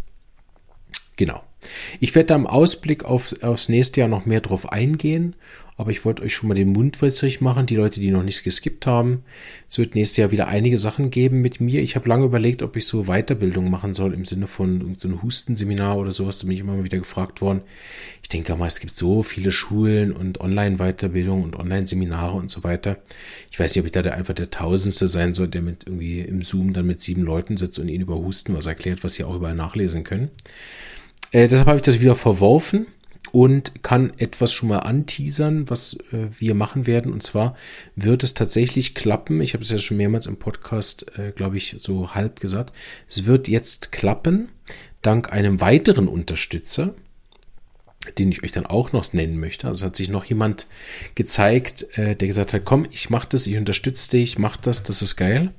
Genau. 1.15 1.43
Ich 1.99 2.15
werde 2.15 2.27
da 2.27 2.35
im 2.35 2.47
Ausblick 2.47 3.03
auf, 3.03 3.33
aufs 3.41 3.69
nächste 3.69 4.01
Jahr 4.01 4.09
noch 4.09 4.25
mehr 4.25 4.41
drauf 4.41 4.71
eingehen 4.71 5.35
aber 5.75 5.91
ich 5.91 6.05
wollte 6.05 6.21
euch 6.21 6.35
schon 6.35 6.49
mal 6.49 6.55
den 6.55 6.71
Mund 6.71 7.01
wässrig 7.01 7.41
machen, 7.41 7.65
die 7.65 7.75
Leute, 7.75 7.99
die 7.99 8.11
noch 8.11 8.23
nicht 8.23 8.43
geskippt 8.43 8.85
haben. 8.85 9.23
Es 9.67 9.79
wird 9.79 9.95
nächstes 9.95 10.17
Jahr 10.17 10.31
wieder 10.31 10.47
einige 10.47 10.77
Sachen 10.77 11.09
geben 11.09 11.41
mit 11.41 11.61
mir. 11.61 11.81
Ich 11.81 11.95
habe 11.95 12.07
lange 12.07 12.25
überlegt, 12.25 12.61
ob 12.61 12.75
ich 12.75 12.85
so 12.85 13.05
Weiterbildung 13.05 13.71
machen 13.71 13.93
soll 13.93 14.13
im 14.13 14.23
Sinne 14.23 14.45
von 14.45 14.95
so 14.97 15.07
ein 15.07 15.23
Hustenseminar 15.23 15.97
oder 15.97 16.11
sowas. 16.11 16.39
Da 16.39 16.45
bin 16.45 16.53
ich 16.53 16.59
immer 16.59 16.75
mal 16.75 16.83
wieder 16.83 16.99
gefragt 16.99 17.41
worden. 17.41 17.61
Ich 18.21 18.29
denke 18.29 18.55
mal, 18.55 18.67
es 18.67 18.79
gibt 18.79 18.95
so 18.95 19.23
viele 19.23 19.51
Schulen 19.51 20.11
und 20.11 20.39
Online-Weiterbildung 20.41 21.41
und 21.41 21.55
Online-Seminare 21.55 22.37
und 22.37 22.51
so 22.51 22.63
weiter. 22.63 22.97
Ich 23.49 23.59
weiß 23.59 23.73
nicht, 23.73 23.81
ob 23.81 23.85
ich 23.85 23.91
da 23.91 24.03
der, 24.03 24.13
einfach 24.13 24.35
der 24.35 24.51
Tausendste 24.51 25.07
sein 25.07 25.33
soll, 25.33 25.47
der 25.47 25.63
mit 25.63 25.87
irgendwie 25.87 26.19
im 26.19 26.43
Zoom 26.43 26.73
dann 26.73 26.85
mit 26.85 27.01
sieben 27.01 27.23
Leuten 27.23 27.57
sitzt 27.57 27.79
und 27.79 27.89
ihnen 27.89 28.03
über 28.03 28.15
Husten 28.15 28.53
was 28.53 28.67
erklärt, 28.67 29.03
was 29.03 29.15
sie 29.15 29.23
auch 29.23 29.35
überall 29.35 29.55
nachlesen 29.55 30.03
können. 30.03 30.29
Äh, 31.33 31.47
deshalb 31.47 31.67
habe 31.67 31.77
ich 31.77 31.81
das 31.81 31.99
wieder 31.99 32.15
verworfen 32.15 32.85
und 33.31 33.83
kann 33.83 34.13
etwas 34.17 34.53
schon 34.53 34.69
mal 34.69 34.79
anteasern, 34.79 35.69
was 35.69 35.95
äh, 36.11 36.27
wir 36.37 36.53
machen 36.53 36.85
werden. 36.85 37.11
Und 37.11 37.23
zwar 37.23 37.55
wird 37.95 38.23
es 38.23 38.35
tatsächlich 38.35 38.93
klappen. 38.93 39.41
Ich 39.41 39.53
habe 39.53 39.63
es 39.63 39.71
ja 39.71 39.79
schon 39.79 39.97
mehrmals 39.97 40.27
im 40.27 40.37
Podcast, 40.37 41.17
äh, 41.17 41.31
glaube 41.31 41.57
ich, 41.57 41.75
so 41.79 42.13
halb 42.13 42.39
gesagt. 42.39 42.71
Es 43.09 43.25
wird 43.25 43.47
jetzt 43.47 43.91
klappen, 43.91 44.49
dank 45.01 45.33
einem 45.33 45.59
weiteren 45.59 46.07
Unterstützer 46.07 46.93
den 48.17 48.31
ich 48.31 48.43
euch 48.43 48.51
dann 48.51 48.65
auch 48.65 48.91
noch 48.91 49.11
nennen 49.13 49.39
möchte. 49.39 49.67
Also 49.67 49.85
hat 49.85 49.95
sich 49.95 50.09
noch 50.09 50.25
jemand 50.25 50.67
gezeigt, 51.15 51.97
äh, 51.97 52.15
der 52.15 52.27
gesagt 52.27 52.53
hat, 52.53 52.65
komm, 52.65 52.87
ich 52.91 53.09
mach 53.09 53.25
das, 53.25 53.47
ich 53.47 53.57
unterstütze 53.57 54.11
dich, 54.11 54.37
mach 54.37 54.57
das, 54.57 54.83
das 54.83 55.01
ist 55.01 55.15
geil. 55.15 55.51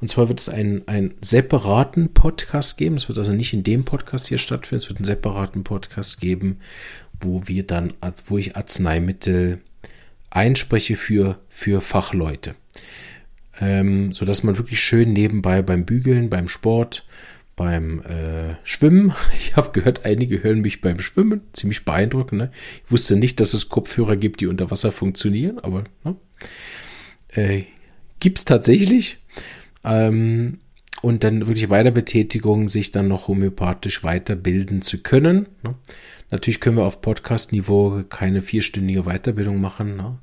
Und 0.00 0.08
zwar 0.08 0.28
wird 0.28 0.40
es 0.40 0.48
einen, 0.48 0.86
einen 0.88 1.14
separaten 1.20 2.12
Podcast 2.12 2.76
geben. 2.78 2.96
Es 2.96 3.08
wird 3.08 3.18
also 3.18 3.32
nicht 3.32 3.52
in 3.52 3.62
dem 3.62 3.84
Podcast 3.84 4.28
hier 4.28 4.38
stattfinden, 4.38 4.82
es 4.82 4.88
wird 4.88 4.98
einen 4.98 5.04
separaten 5.04 5.64
Podcast 5.64 6.20
geben, 6.20 6.58
wo 7.18 7.46
wir 7.46 7.66
dann, 7.66 7.92
wo 8.26 8.38
ich 8.38 8.56
Arzneimittel 8.56 9.60
einspreche 10.30 10.96
für, 10.96 11.38
für 11.48 11.80
Fachleute. 11.80 12.54
Ähm, 13.60 14.12
so 14.12 14.24
dass 14.24 14.42
man 14.42 14.56
wirklich 14.56 14.80
schön 14.80 15.12
nebenbei 15.12 15.62
beim 15.62 15.84
Bügeln, 15.84 16.30
beim 16.30 16.48
Sport, 16.48 17.04
beim 17.56 18.00
äh, 18.02 18.54
Schwimmen. 18.64 19.12
Ich 19.36 19.56
habe 19.56 19.72
gehört, 19.72 20.04
einige 20.06 20.42
hören 20.42 20.60
mich 20.60 20.80
beim 20.80 21.00
Schwimmen. 21.00 21.42
Ziemlich 21.52 21.84
beeindruckend. 21.84 22.40
Ne? 22.40 22.50
Ich 22.84 22.90
wusste 22.90 23.16
nicht, 23.16 23.40
dass 23.40 23.54
es 23.54 23.68
Kopfhörer 23.68 24.16
gibt, 24.16 24.40
die 24.40 24.46
unter 24.46 24.70
Wasser 24.70 24.92
funktionieren, 24.92 25.58
aber 25.58 25.84
ne? 26.04 26.16
äh, 27.28 27.64
gibt 28.20 28.38
es 28.38 28.44
tatsächlich. 28.44 29.18
Ähm, 29.84 30.58
und 31.02 31.24
dann 31.24 31.46
wirklich 31.46 31.68
Weiterbetätigung, 31.68 32.68
sich 32.68 32.92
dann 32.92 33.08
noch 33.08 33.26
homöopathisch 33.26 34.04
weiterbilden 34.04 34.82
zu 34.82 35.02
können. 35.02 35.48
Ne? 35.64 35.74
Natürlich 36.30 36.60
können 36.60 36.76
wir 36.76 36.84
auf 36.84 37.00
Podcast-Niveau 37.00 38.04
keine 38.08 38.40
vierstündige 38.40 39.02
Weiterbildung 39.02 39.60
machen. 39.60 39.96
Ne? 39.96 40.18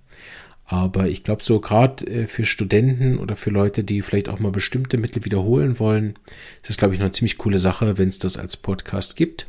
Aber 0.71 1.07
ich 1.07 1.23
glaube, 1.23 1.43
so 1.43 1.59
gerade 1.59 2.05
äh, 2.05 2.27
für 2.27 2.45
Studenten 2.45 3.17
oder 3.17 3.35
für 3.35 3.49
Leute, 3.49 3.83
die 3.83 4.03
vielleicht 4.03 4.29
auch 4.29 4.39
mal 4.39 4.51
bestimmte 4.51 4.99
Mittel 4.99 5.25
wiederholen 5.25 5.79
wollen, 5.79 6.13
ist 6.57 6.69
das, 6.69 6.77
glaube 6.77 6.93
ich, 6.93 7.01
eine 7.01 7.09
ziemlich 7.09 7.39
coole 7.39 7.57
Sache, 7.57 7.97
wenn 7.97 8.07
es 8.07 8.19
das 8.19 8.37
als 8.37 8.55
Podcast 8.55 9.15
gibt. 9.15 9.47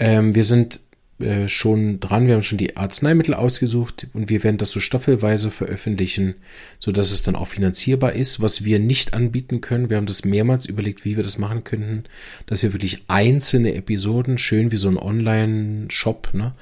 Ähm, 0.00 0.34
wir 0.34 0.42
sind 0.42 0.80
äh, 1.20 1.48
schon 1.48 1.98
dran. 1.98 2.28
Wir 2.28 2.34
haben 2.34 2.44
schon 2.44 2.58
die 2.58 2.76
Arzneimittel 2.76 3.34
ausgesucht 3.34 4.06
und 4.14 4.28
wir 4.28 4.44
werden 4.44 4.56
das 4.56 4.70
so 4.70 4.78
staffelweise 4.78 5.50
veröffentlichen, 5.50 6.34
so 6.78 6.92
dass 6.92 7.10
es 7.10 7.22
dann 7.22 7.34
auch 7.34 7.48
finanzierbar 7.48 8.12
ist. 8.12 8.40
Was 8.40 8.64
wir 8.64 8.78
nicht 8.78 9.14
anbieten 9.14 9.60
können, 9.60 9.90
wir 9.90 9.96
haben 9.96 10.06
das 10.06 10.24
mehrmals 10.24 10.66
überlegt, 10.66 11.04
wie 11.04 11.16
wir 11.16 11.24
das 11.24 11.36
machen 11.36 11.64
könnten, 11.64 12.04
dass 12.46 12.62
wir 12.62 12.72
wirklich 12.72 13.02
einzelne 13.08 13.74
Episoden, 13.74 14.38
schön 14.38 14.70
wie 14.70 14.76
so 14.76 14.88
ein 14.88 14.96
Online-Shop, 14.96 16.34
ne, 16.34 16.54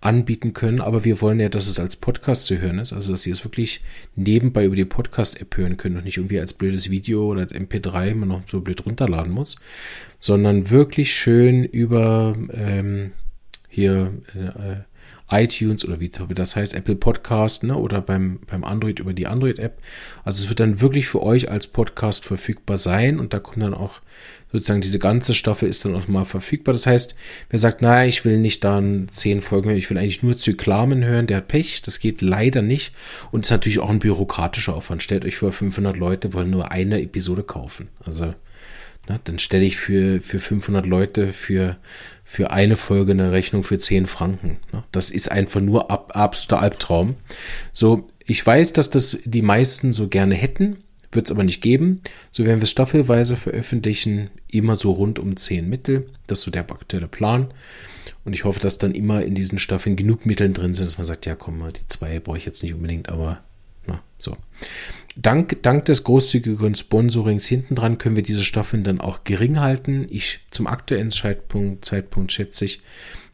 anbieten 0.00 0.52
können. 0.52 0.80
Aber 0.80 1.04
wir 1.04 1.20
wollen 1.20 1.40
ja, 1.40 1.48
dass 1.48 1.66
es 1.66 1.80
als 1.80 1.96
Podcast 1.96 2.46
zu 2.46 2.60
hören 2.60 2.78
ist, 2.78 2.92
also 2.92 3.10
dass 3.10 3.26
ihr 3.26 3.32
es 3.32 3.44
wirklich 3.44 3.82
nebenbei 4.14 4.64
über 4.64 4.76
die 4.76 4.84
Podcast-App 4.84 5.56
hören 5.56 5.76
könnt 5.76 5.96
und 5.96 6.04
nicht 6.04 6.18
irgendwie 6.18 6.38
als 6.38 6.52
blödes 6.52 6.88
Video 6.88 7.26
oder 7.26 7.40
als 7.40 7.54
MP3 7.54 8.14
man 8.14 8.28
noch 8.28 8.42
so 8.48 8.60
blöd 8.60 8.86
runterladen 8.86 9.32
muss, 9.32 9.56
sondern 10.20 10.70
wirklich 10.70 11.14
schön 11.16 11.64
über 11.64 12.36
ähm, 12.52 13.10
hier 13.74 14.12
äh, 14.34 14.76
iTunes 15.30 15.84
oder 15.84 16.00
wie, 16.00 16.08
das 16.08 16.54
heißt, 16.54 16.74
Apple 16.74 16.96
Podcast, 16.96 17.64
ne, 17.64 17.76
oder 17.76 18.00
beim, 18.00 18.40
beim 18.46 18.62
Android 18.62 19.00
über 19.00 19.12
die 19.12 19.26
Android-App. 19.26 19.80
Also 20.22 20.44
es 20.44 20.48
wird 20.48 20.60
dann 20.60 20.80
wirklich 20.80 21.08
für 21.08 21.22
euch 21.22 21.50
als 21.50 21.66
Podcast 21.66 22.24
verfügbar 22.24 22.78
sein 22.78 23.18
und 23.18 23.32
da 23.32 23.40
kommt 23.40 23.62
dann 23.62 23.74
auch 23.74 24.00
sozusagen 24.52 24.82
diese 24.82 25.00
ganze 25.00 25.34
Staffel 25.34 25.68
ist 25.68 25.84
dann 25.84 25.96
auch 25.96 26.06
mal 26.06 26.24
verfügbar. 26.24 26.74
Das 26.74 26.86
heißt, 26.86 27.16
wer 27.50 27.58
sagt, 27.58 27.82
naja, 27.82 28.06
ich 28.06 28.24
will 28.24 28.38
nicht 28.38 28.62
dann 28.62 29.08
zehn 29.10 29.42
Folgen 29.42 29.68
hören, 29.70 29.78
ich 29.78 29.90
will 29.90 29.98
eigentlich 29.98 30.22
nur 30.22 30.36
Zyklamen 30.36 31.02
hören, 31.04 31.26
der 31.26 31.38
hat 31.38 31.48
Pech, 31.48 31.82
das 31.82 31.98
geht 31.98 32.22
leider 32.22 32.62
nicht 32.62 32.94
und 33.32 33.44
ist 33.44 33.50
natürlich 33.50 33.80
auch 33.80 33.90
ein 33.90 33.98
bürokratischer 33.98 34.74
Aufwand. 34.76 35.02
Stellt 35.02 35.24
euch 35.24 35.36
vor, 35.36 35.50
500 35.50 35.96
Leute 35.96 36.32
wollen 36.34 36.50
nur 36.50 36.70
eine 36.70 37.02
Episode 37.02 37.42
kaufen. 37.42 37.88
Also 38.04 38.34
na, 39.08 39.20
dann 39.24 39.38
stelle 39.38 39.64
ich 39.64 39.76
für, 39.76 40.20
für 40.20 40.40
500 40.40 40.86
Leute 40.86 41.28
für, 41.28 41.76
für 42.24 42.50
eine 42.50 42.76
Folge 42.76 43.12
eine 43.12 43.32
Rechnung 43.32 43.62
für 43.62 43.78
10 43.78 44.06
Franken. 44.06 44.58
Na, 44.72 44.84
das 44.92 45.10
ist 45.10 45.30
einfach 45.30 45.60
nur 45.60 45.90
ab, 45.90 46.12
absoluter 46.14 46.62
Albtraum. 46.62 47.16
So, 47.72 48.08
ich 48.24 48.44
weiß, 48.44 48.72
dass 48.72 48.90
das 48.90 49.18
die 49.24 49.42
meisten 49.42 49.92
so 49.92 50.08
gerne 50.08 50.34
hätten, 50.34 50.78
wird 51.12 51.26
es 51.26 51.32
aber 51.32 51.44
nicht 51.44 51.60
geben. 51.60 52.00
So 52.30 52.44
werden 52.44 52.60
wir 52.60 52.64
es 52.64 52.70
staffelweise 52.70 53.36
veröffentlichen, 53.36 54.30
immer 54.50 54.76
so 54.76 54.92
rund 54.92 55.18
um 55.18 55.36
10 55.36 55.68
Mittel. 55.68 56.10
Das 56.26 56.38
ist 56.38 56.44
so 56.44 56.50
der 56.50 56.62
aktuelle 56.62 57.08
Plan. 57.08 57.52
Und 58.24 58.34
ich 58.34 58.44
hoffe, 58.44 58.60
dass 58.60 58.78
dann 58.78 58.94
immer 58.94 59.22
in 59.22 59.34
diesen 59.34 59.58
Staffeln 59.58 59.96
genug 59.96 60.26
Mittel 60.26 60.52
drin 60.52 60.74
sind, 60.74 60.86
dass 60.86 60.98
man 60.98 61.06
sagt, 61.06 61.26
ja 61.26 61.34
komm, 61.34 61.62
die 61.72 61.86
zwei 61.86 62.20
brauche 62.20 62.38
ich 62.38 62.46
jetzt 62.46 62.62
nicht 62.62 62.74
unbedingt, 62.74 63.08
aber 63.08 63.42
na, 63.86 64.02
so. 64.18 64.36
Dank, 65.16 65.62
dank 65.62 65.84
des 65.84 66.02
großzügigen 66.02 66.74
Sponsorings 66.74 67.46
hinten 67.46 67.76
dran 67.76 67.98
können 67.98 68.16
wir 68.16 68.24
diese 68.24 68.42
Staffeln 68.42 68.82
dann 68.82 69.00
auch 69.00 69.22
gering 69.22 69.60
halten. 69.60 70.06
Ich 70.10 70.40
zum 70.50 70.66
aktuellen 70.66 71.10
Zeitpunkt, 71.10 71.84
Zeitpunkt 71.84 72.32
schätze 72.32 72.64
ich, 72.64 72.80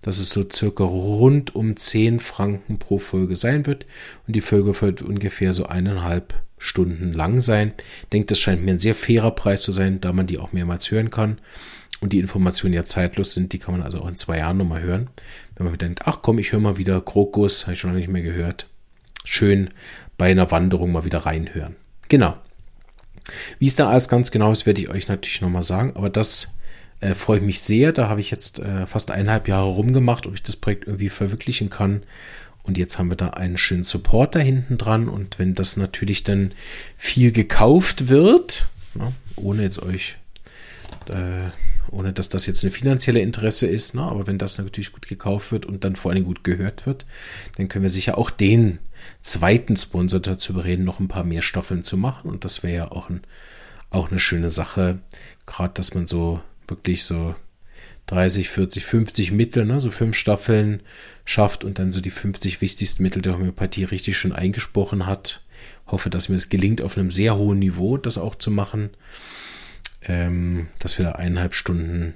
dass 0.02 0.18
es 0.18 0.30
so 0.30 0.44
circa 0.50 0.84
rund 0.84 1.54
um 1.54 1.76
10 1.76 2.20
Franken 2.20 2.78
pro 2.78 2.98
Folge 2.98 3.34
sein 3.34 3.66
wird. 3.66 3.86
Und 4.26 4.36
die 4.36 4.42
Folge 4.42 4.78
wird 4.80 5.00
ungefähr 5.00 5.54
so 5.54 5.66
eineinhalb 5.66 6.34
Stunden 6.58 7.14
lang 7.14 7.40
sein. 7.40 7.72
Ich 8.02 8.08
denke, 8.10 8.26
das 8.26 8.38
scheint 8.38 8.62
mir 8.62 8.72
ein 8.72 8.78
sehr 8.78 8.94
fairer 8.94 9.30
Preis 9.30 9.62
zu 9.62 9.72
sein, 9.72 10.00
da 10.02 10.12
man 10.12 10.26
die 10.26 10.38
auch 10.38 10.52
mehrmals 10.52 10.90
hören 10.90 11.08
kann. 11.08 11.38
Und 12.02 12.12
die 12.12 12.18
Informationen 12.18 12.74
ja 12.74 12.84
zeitlos 12.84 13.32
sind, 13.32 13.52
die 13.52 13.58
kann 13.58 13.72
man 13.72 13.82
also 13.82 14.00
auch 14.00 14.08
in 14.08 14.16
zwei 14.16 14.38
Jahren 14.38 14.58
nochmal 14.58 14.82
hören. 14.82 15.08
Wenn 15.56 15.66
man 15.66 15.78
denkt, 15.78 16.02
ach 16.04 16.20
komm, 16.20 16.38
ich 16.38 16.52
höre 16.52 16.60
mal 16.60 16.78
wieder 16.78 17.00
Krokus, 17.00 17.64
habe 17.64 17.74
ich 17.74 17.80
schon 17.80 17.90
lange 17.90 18.00
nicht 18.00 18.12
mehr 18.12 18.22
gehört. 18.22 18.68
Schön 19.24 19.70
bei 20.20 20.30
einer 20.30 20.50
Wanderung 20.50 20.92
mal 20.92 21.06
wieder 21.06 21.20
reinhören. 21.20 21.76
Genau. 22.10 22.36
Wie 23.58 23.66
es 23.66 23.74
dann 23.74 23.88
alles 23.88 24.06
ganz 24.10 24.30
genau 24.30 24.52
ist, 24.52 24.66
werde 24.66 24.82
ich 24.82 24.90
euch 24.90 25.08
natürlich 25.08 25.40
nochmal 25.40 25.62
sagen. 25.62 25.92
Aber 25.94 26.10
das 26.10 26.58
äh, 27.00 27.14
freue 27.14 27.38
ich 27.38 27.42
mich 27.42 27.60
sehr. 27.60 27.92
Da 27.92 28.10
habe 28.10 28.20
ich 28.20 28.30
jetzt 28.30 28.58
äh, 28.58 28.84
fast 28.84 29.10
eineinhalb 29.10 29.48
Jahre 29.48 29.70
rumgemacht, 29.70 30.26
ob 30.26 30.34
ich 30.34 30.42
das 30.42 30.56
Projekt 30.56 30.86
irgendwie 30.86 31.08
verwirklichen 31.08 31.70
kann. 31.70 32.02
Und 32.64 32.76
jetzt 32.76 32.98
haben 32.98 33.08
wir 33.08 33.16
da 33.16 33.28
einen 33.28 33.56
schönen 33.56 33.82
Supporter 33.82 34.40
hinten 34.40 34.76
dran. 34.76 35.08
Und 35.08 35.38
wenn 35.38 35.54
das 35.54 35.78
natürlich 35.78 36.22
dann 36.22 36.52
viel 36.98 37.32
gekauft 37.32 38.10
wird, 38.10 38.68
na, 38.92 39.14
ohne 39.36 39.62
jetzt 39.62 39.80
euch 39.80 40.18
äh, 41.08 41.48
ohne 41.90 42.12
dass 42.12 42.28
das 42.28 42.44
jetzt 42.44 42.62
eine 42.62 42.70
finanzielle 42.70 43.20
Interesse 43.20 43.66
ist, 43.66 43.94
ne? 43.94 44.02
aber 44.02 44.26
wenn 44.26 44.36
das 44.36 44.58
natürlich 44.58 44.92
gut 44.92 45.08
gekauft 45.08 45.50
wird 45.50 45.64
und 45.64 45.82
dann 45.82 45.96
vor 45.96 46.12
allem 46.12 46.24
gut 46.24 46.44
gehört 46.44 46.84
wird, 46.84 47.06
dann 47.56 47.68
können 47.68 47.84
wir 47.84 47.90
sicher 47.90 48.18
auch 48.18 48.28
den 48.28 48.80
zweiten 49.20 49.76
Sponsor 49.76 50.20
dazu 50.20 50.54
bereden, 50.54 50.84
noch 50.84 51.00
ein 51.00 51.08
paar 51.08 51.24
mehr 51.24 51.42
Staffeln 51.42 51.82
zu 51.82 51.96
machen 51.96 52.30
und 52.30 52.44
das 52.44 52.62
wäre 52.62 52.74
ja 52.74 52.90
auch, 52.92 53.10
ein, 53.10 53.22
auch 53.90 54.10
eine 54.10 54.18
schöne 54.18 54.50
Sache, 54.50 55.00
gerade 55.46 55.74
dass 55.74 55.94
man 55.94 56.06
so 56.06 56.40
wirklich 56.68 57.04
so 57.04 57.34
30, 58.06 58.48
40, 58.48 58.84
50 58.84 59.32
Mittel, 59.32 59.64
ne, 59.64 59.80
so 59.80 59.90
fünf 59.90 60.16
Staffeln 60.16 60.82
schafft 61.24 61.64
und 61.64 61.78
dann 61.78 61.92
so 61.92 62.00
die 62.00 62.10
50 62.10 62.60
wichtigsten 62.60 63.02
Mittel 63.02 63.22
der 63.22 63.34
Homöopathie 63.34 63.84
richtig 63.84 64.16
schön 64.16 64.32
eingesprochen 64.32 65.06
hat. 65.06 65.42
Hoffe, 65.86 66.10
dass 66.10 66.28
mir 66.28 66.36
es 66.36 66.48
gelingt, 66.48 66.82
auf 66.82 66.96
einem 66.96 67.10
sehr 67.10 67.36
hohen 67.36 67.58
Niveau 67.58 67.96
das 67.96 68.18
auch 68.18 68.34
zu 68.34 68.50
machen 68.50 68.90
ähm, 70.02 70.68
dass 70.78 70.98
wir 70.98 71.04
da 71.04 71.12
eineinhalb 71.12 71.54
Stunden 71.54 72.14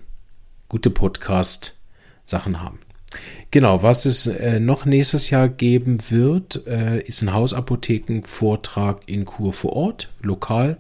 gute 0.69 0.91
Podcast-Sachen 0.91 2.61
haben. 2.61 2.81
Genau, 3.51 3.83
was 3.83 4.05
es 4.05 4.27
äh, 4.27 4.59
noch 4.59 4.85
nächstes 4.85 5.31
Jahr 5.31 5.49
geben 5.49 5.99
wird, 6.11 6.67
äh, 6.67 7.01
ist 7.03 7.23
ein 7.23 7.33
Hausapotheken-Vortrag 7.33 9.03
in 9.07 9.25
Kur 9.25 9.53
vor 9.53 9.75
Ort, 9.75 10.11
lokal, 10.23 10.79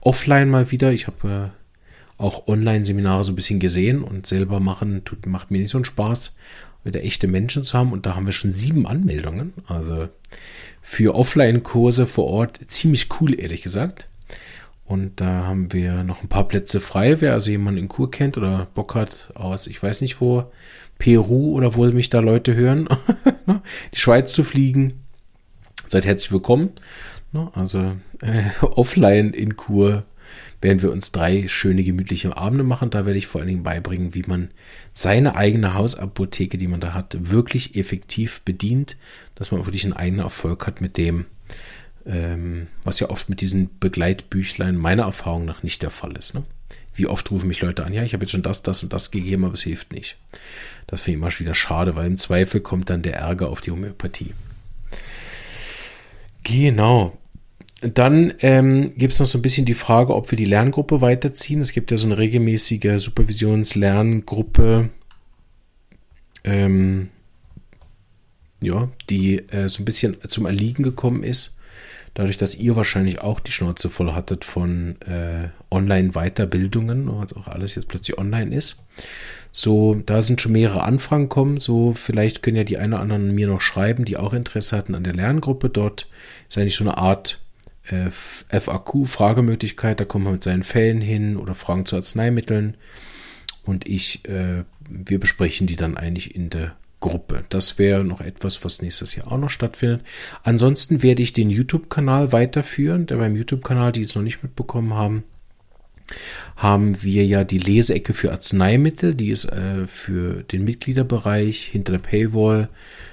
offline 0.00 0.48
mal 0.48 0.70
wieder. 0.70 0.92
Ich 0.92 1.06
habe 1.06 1.52
äh, 1.52 2.22
auch 2.22 2.48
Online-Seminare 2.48 3.24
so 3.24 3.32
ein 3.32 3.36
bisschen 3.36 3.60
gesehen 3.60 4.02
und 4.02 4.26
selber 4.26 4.58
machen 4.58 5.04
tut, 5.04 5.26
macht 5.26 5.50
mir 5.50 5.58
nicht 5.58 5.70
so 5.70 5.78
einen 5.78 5.84
Spaß, 5.84 6.36
wieder 6.84 7.02
echte 7.02 7.28
Menschen 7.28 7.62
zu 7.62 7.76
haben. 7.76 7.92
Und 7.92 8.06
da 8.06 8.16
haben 8.16 8.26
wir 8.26 8.32
schon 8.32 8.52
sieben 8.52 8.86
Anmeldungen. 8.86 9.52
Also 9.66 10.08
für 10.80 11.14
Offline-Kurse 11.14 12.06
vor 12.06 12.26
Ort 12.26 12.60
ziemlich 12.66 13.08
cool, 13.20 13.38
ehrlich 13.38 13.62
gesagt. 13.62 14.08
Und 14.88 15.20
da 15.20 15.44
haben 15.44 15.70
wir 15.74 16.02
noch 16.02 16.22
ein 16.22 16.30
paar 16.30 16.48
Plätze 16.48 16.80
frei. 16.80 17.20
Wer 17.20 17.34
also 17.34 17.50
jemanden 17.50 17.78
in 17.78 17.88
Kur 17.88 18.10
kennt 18.10 18.38
oder 18.38 18.68
Bock 18.72 18.94
hat 18.94 19.30
aus, 19.34 19.66
ich 19.66 19.82
weiß 19.82 20.00
nicht 20.00 20.22
wo, 20.22 20.50
Peru 20.96 21.52
oder 21.52 21.74
wo 21.74 21.84
mich 21.84 22.08
da 22.08 22.20
Leute 22.20 22.54
hören, 22.54 22.88
die 23.94 23.98
Schweiz 23.98 24.32
zu 24.32 24.44
fliegen, 24.44 25.04
seid 25.88 26.06
herzlich 26.06 26.32
willkommen. 26.32 26.70
Also 27.52 27.96
äh, 28.22 28.44
offline 28.62 29.34
in 29.34 29.56
Kur 29.56 30.04
werden 30.62 30.80
wir 30.80 30.90
uns 30.90 31.12
drei 31.12 31.48
schöne 31.48 31.84
gemütliche 31.84 32.34
Abende 32.38 32.64
machen. 32.64 32.88
Da 32.88 33.04
werde 33.04 33.18
ich 33.18 33.26
vor 33.26 33.42
allen 33.42 33.48
Dingen 33.48 33.62
beibringen, 33.64 34.14
wie 34.14 34.24
man 34.26 34.50
seine 34.94 35.36
eigene 35.36 35.74
Hausapotheke, 35.74 36.56
die 36.56 36.66
man 36.66 36.80
da 36.80 36.94
hat, 36.94 37.30
wirklich 37.30 37.76
effektiv 37.76 38.40
bedient, 38.40 38.96
dass 39.34 39.52
man 39.52 39.66
wirklich 39.66 39.84
einen 39.84 39.92
eigenen 39.92 40.24
Erfolg 40.24 40.66
hat 40.66 40.80
mit 40.80 40.96
dem, 40.96 41.26
ähm, 42.06 42.68
was 42.84 43.00
ja 43.00 43.10
oft 43.10 43.28
mit 43.28 43.40
diesen 43.40 43.78
Begleitbüchlein 43.78 44.76
meiner 44.76 45.04
Erfahrung 45.04 45.44
nach 45.44 45.62
nicht 45.62 45.82
der 45.82 45.90
Fall 45.90 46.16
ist. 46.16 46.34
Ne? 46.34 46.44
Wie 46.94 47.06
oft 47.06 47.30
rufen 47.30 47.48
mich 47.48 47.60
Leute 47.60 47.84
an, 47.84 47.94
ja, 47.94 48.02
ich 48.02 48.12
habe 48.12 48.24
jetzt 48.24 48.32
schon 48.32 48.42
das, 48.42 48.62
das 48.62 48.82
und 48.82 48.92
das 48.92 49.10
gegeben, 49.10 49.44
aber 49.44 49.54
es 49.54 49.62
hilft 49.62 49.92
nicht. 49.92 50.16
Das 50.86 51.00
finde 51.00 51.18
ich 51.18 51.22
immer 51.22 51.38
wieder 51.38 51.54
schade, 51.54 51.94
weil 51.94 52.06
im 52.06 52.16
Zweifel 52.16 52.60
kommt 52.60 52.90
dann 52.90 53.02
der 53.02 53.16
Ärger 53.16 53.50
auf 53.50 53.60
die 53.60 53.70
Homöopathie. 53.70 54.34
Genau. 56.42 57.16
Dann 57.80 58.34
ähm, 58.40 58.90
gibt 58.96 59.12
es 59.12 59.20
noch 59.20 59.26
so 59.26 59.38
ein 59.38 59.42
bisschen 59.42 59.66
die 59.66 59.74
Frage, 59.74 60.14
ob 60.14 60.30
wir 60.32 60.36
die 60.36 60.46
Lerngruppe 60.46 61.00
weiterziehen. 61.00 61.60
Es 61.60 61.72
gibt 61.72 61.92
ja 61.92 61.96
so 61.96 62.06
eine 62.06 62.18
regelmäßige 62.18 62.94
Supervisionslerngruppe, 62.96 64.88
ähm, 66.42 67.10
ja, 68.60 68.88
die 69.08 69.38
äh, 69.50 69.68
so 69.68 69.82
ein 69.82 69.84
bisschen 69.84 70.16
zum 70.26 70.46
Erliegen 70.46 70.82
gekommen 70.82 71.22
ist 71.22 71.57
dadurch, 72.18 72.36
dass 72.36 72.56
ihr 72.56 72.74
wahrscheinlich 72.74 73.20
auch 73.20 73.38
die 73.38 73.52
Schnauze 73.52 73.88
voll 73.88 74.12
hattet 74.12 74.44
von 74.44 75.00
äh, 75.02 75.50
Online-Weiterbildungen, 75.70 77.08
was 77.16 77.32
auch 77.36 77.46
alles 77.46 77.76
jetzt 77.76 77.86
plötzlich 77.86 78.18
online 78.18 78.52
ist. 78.52 78.82
So, 79.52 79.94
da 79.94 80.20
sind 80.20 80.40
schon 80.40 80.50
mehrere 80.50 80.82
Anfragen 80.82 81.28
gekommen. 81.28 81.60
So, 81.60 81.92
vielleicht 81.92 82.42
können 82.42 82.56
ja 82.56 82.64
die 82.64 82.76
einen 82.76 82.94
oder 82.94 83.02
anderen 83.02 83.36
mir 83.36 83.46
noch 83.46 83.60
schreiben, 83.60 84.04
die 84.04 84.16
auch 84.16 84.32
Interesse 84.32 84.76
hatten 84.76 84.96
an 84.96 85.04
der 85.04 85.14
Lerngruppe. 85.14 85.68
Dort 85.68 86.08
ist 86.48 86.58
eigentlich 86.58 86.74
so 86.74 86.82
eine 86.82 86.98
Art 86.98 87.40
äh, 87.84 88.10
FAQ, 88.10 89.06
Fragemöglichkeit, 89.06 90.00
da 90.00 90.04
kommt 90.04 90.24
man 90.24 90.32
mit 90.32 90.42
seinen 90.42 90.64
Fällen 90.64 91.00
hin 91.00 91.36
oder 91.36 91.54
Fragen 91.54 91.86
zu 91.86 91.94
Arzneimitteln. 91.94 92.76
Und 93.62 93.86
ich, 93.86 94.28
äh, 94.28 94.64
wir 94.90 95.20
besprechen 95.20 95.68
die 95.68 95.76
dann 95.76 95.96
eigentlich 95.96 96.34
in 96.34 96.50
der 96.50 96.74
Gruppe. 97.00 97.44
Das 97.48 97.78
wäre 97.78 98.04
noch 98.04 98.20
etwas, 98.20 98.64
was 98.64 98.82
nächstes 98.82 99.14
Jahr 99.14 99.30
auch 99.30 99.38
noch 99.38 99.50
stattfindet. 99.50 100.02
Ansonsten 100.42 101.02
werde 101.02 101.22
ich 101.22 101.32
den 101.32 101.50
YouTube-Kanal 101.50 102.32
weiterführen. 102.32 103.06
Der 103.06 103.16
beim 103.16 103.36
YouTube-Kanal, 103.36 103.92
die 103.92 104.02
es 104.02 104.14
noch 104.14 104.22
nicht 104.22 104.42
mitbekommen 104.42 104.94
haben, 104.94 105.24
haben 106.56 107.02
wir 107.02 107.24
ja 107.24 107.44
die 107.44 107.58
Leseecke 107.58 108.14
für 108.14 108.32
Arzneimittel. 108.32 109.14
Die 109.14 109.30
ist 109.30 109.44
äh, 109.46 109.86
für 109.86 110.42
den 110.44 110.64
Mitgliederbereich 110.64 111.64
hinter 111.64 111.92
der 111.92 112.00
Paywall 112.00 112.68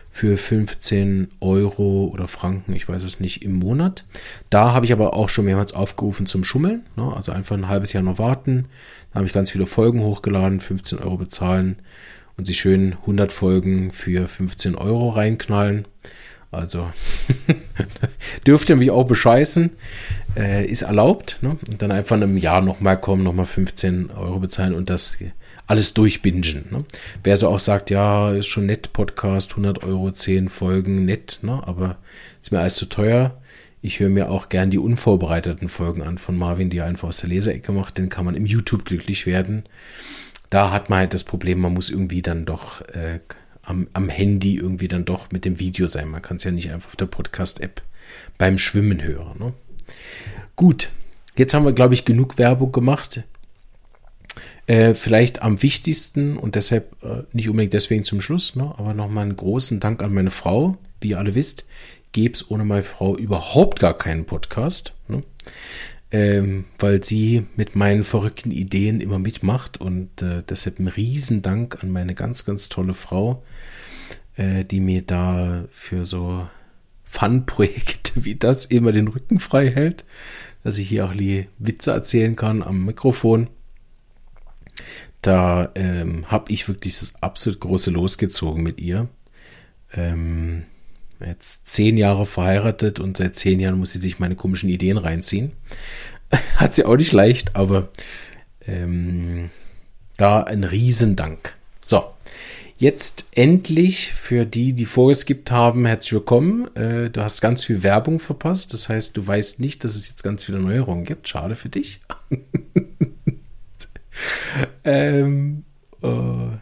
für 0.09 0.37
15 0.37 1.27
Euro 1.41 2.05
oder 2.05 2.27
Franken, 2.27 2.73
ich 2.73 2.87
weiß 2.87 3.03
es 3.03 3.19
nicht, 3.19 3.43
im 3.43 3.51
Monat. 3.51 4.05
Da 4.49 4.71
habe 4.73 4.85
ich 4.85 4.93
aber 4.93 5.13
auch 5.13 5.27
schon 5.27 5.43
mehrmals 5.43 5.73
aufgerufen 5.73 6.25
zum 6.25 6.45
Schummeln. 6.45 6.85
Ne? 6.95 7.11
Also 7.13 7.33
einfach 7.33 7.57
ein 7.57 7.67
halbes 7.67 7.91
Jahr 7.91 8.01
noch 8.01 8.17
warten. 8.17 8.67
Da 9.11 9.17
habe 9.17 9.27
ich 9.27 9.33
ganz 9.33 9.51
viele 9.51 9.65
Folgen 9.65 10.01
hochgeladen, 10.01 10.61
15 10.61 10.99
Euro 10.99 11.17
bezahlen 11.17 11.81
und 12.37 12.45
sie 12.45 12.53
schön 12.53 12.93
100 13.01 13.31
Folgen 13.31 13.91
für 13.91 14.27
15 14.27 14.75
Euro 14.75 15.09
reinknallen. 15.09 15.87
Also 16.51 16.89
dürft 18.47 18.69
ihr 18.69 18.75
mich 18.75 18.91
auch 18.91 19.05
bescheißen. 19.05 19.71
Äh, 20.37 20.65
ist 20.65 20.83
erlaubt. 20.83 21.37
Ne? 21.41 21.57
Und 21.69 21.81
dann 21.81 21.91
einfach 21.91 22.15
in 22.15 22.23
einem 22.23 22.37
Jahr 22.37 22.61
nochmal 22.61 22.99
kommen, 22.99 23.23
nochmal 23.23 23.45
15 23.45 24.11
Euro 24.11 24.39
bezahlen 24.39 24.73
und 24.73 24.89
das 24.89 25.17
alles 25.67 25.93
durchbingen. 25.93 26.65
Ne? 26.69 26.85
Wer 27.23 27.37
so 27.37 27.49
auch 27.49 27.59
sagt, 27.59 27.89
ja, 27.89 28.31
ist 28.31 28.47
schon 28.47 28.67
nett, 28.67 28.93
Podcast, 28.93 29.51
100 29.51 29.83
Euro, 29.83 30.11
10 30.11 30.49
Folgen, 30.49 31.05
nett, 31.05 31.39
ne? 31.41 31.61
aber 31.65 31.97
ist 32.41 32.51
mir 32.51 32.59
alles 32.59 32.75
zu 32.75 32.85
teuer. 32.85 33.41
Ich 33.81 33.99
höre 33.99 34.09
mir 34.09 34.29
auch 34.29 34.49
gern 34.49 34.71
die 34.71 34.79
unvorbereiteten 34.79 35.69
Folgen 35.69 36.01
an 36.01 36.17
von 36.17 36.37
Marvin, 36.37 36.69
die 36.69 36.77
er 36.77 36.85
einfach 36.85 37.09
aus 37.09 37.17
der 37.17 37.29
Leserecke 37.29 37.71
macht. 37.71 37.97
Den 37.97 38.09
kann 38.09 38.25
man 38.25 38.35
im 38.35 38.45
YouTube 38.45 38.83
glücklich 38.83 39.27
werden 39.27 39.63
da 40.49 40.71
hat 40.71 40.89
man 40.89 40.99
halt 40.99 41.13
das 41.13 41.23
Problem, 41.23 41.59
man 41.59 41.73
muss 41.73 41.89
irgendwie 41.89 42.21
dann 42.21 42.45
doch 42.45 42.81
äh, 42.81 43.19
am, 43.63 43.87
am 43.93 44.09
Handy 44.09 44.55
irgendwie 44.55 44.87
dann 44.87 45.05
doch 45.05 45.31
mit 45.31 45.45
dem 45.45 45.59
Video 45.59 45.87
sein. 45.87 46.09
Man 46.09 46.21
kann 46.21 46.37
es 46.37 46.43
ja 46.43 46.51
nicht 46.51 46.71
einfach 46.71 46.89
auf 46.89 46.95
der 46.95 47.07
Podcast-App 47.07 47.81
beim 48.37 48.57
Schwimmen 48.57 49.03
hören. 49.03 49.37
Ne? 49.39 49.53
Gut, 50.55 50.89
jetzt 51.35 51.53
haben 51.53 51.65
wir, 51.65 51.73
glaube 51.73 51.93
ich, 51.93 52.05
genug 52.05 52.37
Werbung 52.37 52.71
gemacht. 52.71 53.23
Äh, 54.67 54.95
vielleicht 54.95 55.41
am 55.41 55.61
wichtigsten 55.61 56.37
und 56.37 56.55
deshalb 56.55 56.91
äh, 57.03 57.23
nicht 57.33 57.49
unbedingt 57.49 57.73
deswegen 57.73 58.03
zum 58.03 58.19
Schluss, 58.19 58.55
ne, 58.55 58.73
aber 58.77 58.95
nochmal 58.95 59.25
einen 59.25 59.35
großen 59.35 59.79
Dank 59.79 60.01
an 60.01 60.13
meine 60.13 60.31
Frau. 60.31 60.77
Wie 61.01 61.09
ihr 61.09 61.19
alle 61.19 61.35
wisst, 61.35 61.65
gäbe 62.13 62.33
es 62.33 62.49
ohne 62.49 62.65
meine 62.65 62.81
Frau 62.81 63.15
überhaupt 63.15 63.79
gar 63.79 63.95
keinen 63.95 64.25
Podcast. 64.25 64.93
Ne? 65.07 65.21
Ähm, 66.15 66.63
weil 66.79 67.03
sie 67.03 67.45
mit 67.57 67.75
meinen 67.75 68.05
verrückten 68.05 68.49
Ideen 68.49 69.01
immer 69.01 69.19
mitmacht 69.19 69.81
und 69.81 70.21
äh, 70.21 70.43
deshalb 70.47 70.79
ein 70.79 70.87
Riesendank 70.87 71.83
an 71.83 71.91
meine 71.91 72.15
ganz, 72.15 72.45
ganz 72.45 72.69
tolle 72.69 72.93
Frau, 72.93 73.43
äh, 74.37 74.63
die 74.63 74.79
mir 74.79 75.01
da 75.01 75.65
für 75.71 76.05
so 76.05 76.47
Fun-Projekte 77.03 78.13
wie 78.23 78.35
das 78.35 78.63
immer 78.63 78.93
den 78.93 79.09
Rücken 79.09 79.41
frei 79.41 79.69
hält, 79.69 80.05
dass 80.63 80.77
ich 80.77 80.87
hier 80.87 81.03
auch 81.03 81.13
die 81.13 81.49
Witze 81.59 81.91
erzählen 81.91 82.37
kann 82.37 82.63
am 82.63 82.85
Mikrofon. 82.85 83.49
Da 85.21 85.69
ähm, 85.75 86.31
habe 86.31 86.49
ich 86.49 86.69
wirklich 86.69 86.97
das 86.97 87.15
absolut 87.19 87.59
große 87.59 87.91
losgezogen 87.91 88.63
mit 88.63 88.79
ihr. 88.79 89.09
Ähm, 89.91 90.63
jetzt 91.25 91.67
zehn 91.67 91.97
Jahre 91.97 92.25
verheiratet 92.25 92.99
und 92.99 93.17
seit 93.17 93.35
zehn 93.35 93.59
Jahren 93.59 93.77
muss 93.77 93.91
sie 93.91 93.99
sich 93.99 94.19
meine 94.19 94.35
komischen 94.35 94.69
Ideen 94.69 94.97
reinziehen. 94.97 95.51
Hat 96.57 96.73
sie 96.73 96.85
auch 96.85 96.97
nicht 96.97 97.11
leicht, 97.11 97.55
aber 97.55 97.89
ähm, 98.67 99.49
da 100.17 100.43
ein 100.43 100.63
Riesendank. 100.63 101.55
So, 101.81 102.03
jetzt 102.77 103.25
endlich 103.35 104.13
für 104.13 104.45
die, 104.45 104.73
die 104.73 104.85
vorgeskippt 104.85 105.51
haben, 105.51 105.85
herzlich 105.85 106.13
willkommen. 106.13 106.75
Äh, 106.75 107.09
du 107.09 107.21
hast 107.21 107.41
ganz 107.41 107.65
viel 107.65 107.83
Werbung 107.83 108.19
verpasst. 108.19 108.73
Das 108.73 108.89
heißt, 108.89 109.15
du 109.15 109.25
weißt 109.25 109.59
nicht, 109.59 109.83
dass 109.83 109.95
es 109.95 110.09
jetzt 110.09 110.23
ganz 110.23 110.43
viele 110.43 110.59
Neuerungen 110.59 111.05
gibt. 111.05 111.27
Schade 111.27 111.55
für 111.55 111.69
dich. 111.69 112.01
ähm, 114.83 115.63
äh, 116.01 116.57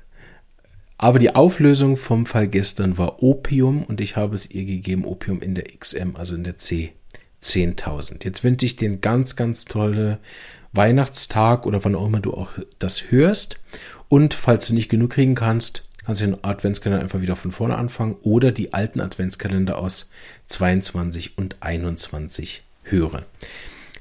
aber 1.04 1.20
die 1.20 1.36
Auflösung 1.36 1.98
vom 1.98 2.26
Fall 2.26 2.48
gestern 2.48 2.98
war 2.98 3.22
Opium 3.22 3.84
und 3.84 4.00
ich 4.00 4.16
habe 4.16 4.36
es 4.36 4.50
ihr 4.50 4.64
gegeben, 4.64 5.04
Opium 5.04 5.42
in 5.42 5.54
der 5.54 5.66
XM, 5.66 6.16
also 6.16 6.34
in 6.34 6.46
der 6.46 6.56
C 6.56 6.94
10.000. 7.42 8.24
Jetzt 8.24 8.46
wünsche 8.46 8.66
ich 8.66 8.78
dir 8.78 8.88
einen 8.88 9.02
ganz, 9.02 9.36
ganz 9.36 9.66
tolle 9.66 10.20
Weihnachtstag 10.72 11.66
oder 11.66 11.84
wann 11.84 11.96
auch 11.96 12.06
immer 12.06 12.22
du 12.22 12.34
auch 12.34 12.52
das 12.80 13.12
hörst. 13.12 13.60
Und 14.08 14.34
falls 14.34 14.68
du 14.68 14.74
nicht 14.74 14.88
genug 14.88 15.10
kriegen 15.10 15.36
kannst, 15.36 15.90
kannst 16.06 16.22
du 16.22 16.26
den 16.26 16.42
Adventskalender 16.42 17.04
einfach 17.04 17.20
wieder 17.20 17.36
von 17.36 17.52
vorne 17.52 17.76
anfangen 17.76 18.16
oder 18.22 18.54
die 18.54 18.72
alten 18.72 19.02
Adventskalender 19.02 19.80
aus 19.80 20.10
22 20.46 21.38
und 21.38 21.58
21 21.60 22.64
hören. 22.84 23.26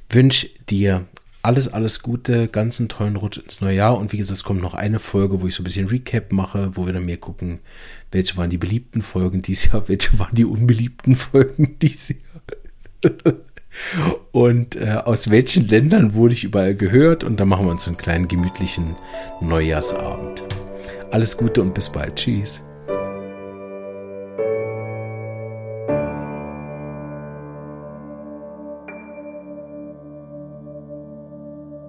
Wünsche 0.09 0.49
dir 0.71 1.09
alles, 1.43 1.73
alles 1.73 2.03
Gute, 2.03 2.47
ganz 2.47 2.79
einen 2.79 2.89
tollen 2.89 3.17
Rutsch 3.17 3.39
ins 3.39 3.61
neue 3.61 3.77
Jahr. 3.77 3.99
Und 3.99 4.13
wie 4.13 4.19
gesagt, 4.19 4.37
es 4.37 4.45
kommt 4.45 4.63
noch 4.63 4.75
eine 4.75 4.99
Folge, 4.99 5.43
wo 5.43 5.47
ich 5.47 5.55
so 5.55 5.63
ein 5.63 5.65
bisschen 5.65 5.89
Recap 5.89 6.33
mache, 6.33 6.71
wo 6.75 6.87
wir 6.87 6.93
dann 6.93 7.05
mehr 7.05 7.17
gucken, 7.17 7.59
welche 8.13 8.37
waren 8.37 8.51
die 8.51 8.59
beliebten 8.59 9.03
Folgen 9.03 9.43
dieses 9.43 9.73
Jahr, 9.73 9.89
welche 9.89 10.19
waren 10.19 10.35
die 10.35 10.45
unbeliebten 10.45 11.17
Folgen 11.17 11.77
dieses 11.81 12.11
Jahr. 12.11 13.13
und 14.33 14.77
äh, 14.77 15.01
aus 15.05 15.31
welchen 15.31 15.67
Ländern 15.67 16.15
wurde 16.15 16.35
ich 16.35 16.45
überall 16.45 16.77
gehört. 16.77 17.25
Und 17.25 17.41
dann 17.41 17.49
machen 17.49 17.67
wir 17.67 17.73
uns 17.73 17.85
so 17.85 17.91
einen 17.91 17.97
kleinen 17.97 18.29
gemütlichen 18.29 18.97
Neujahrsabend. 19.41 20.45
Alles 21.11 21.37
Gute 21.37 21.61
und 21.61 21.75
bis 21.75 21.91
bald. 21.91 22.17
Tschüss. 22.17 22.63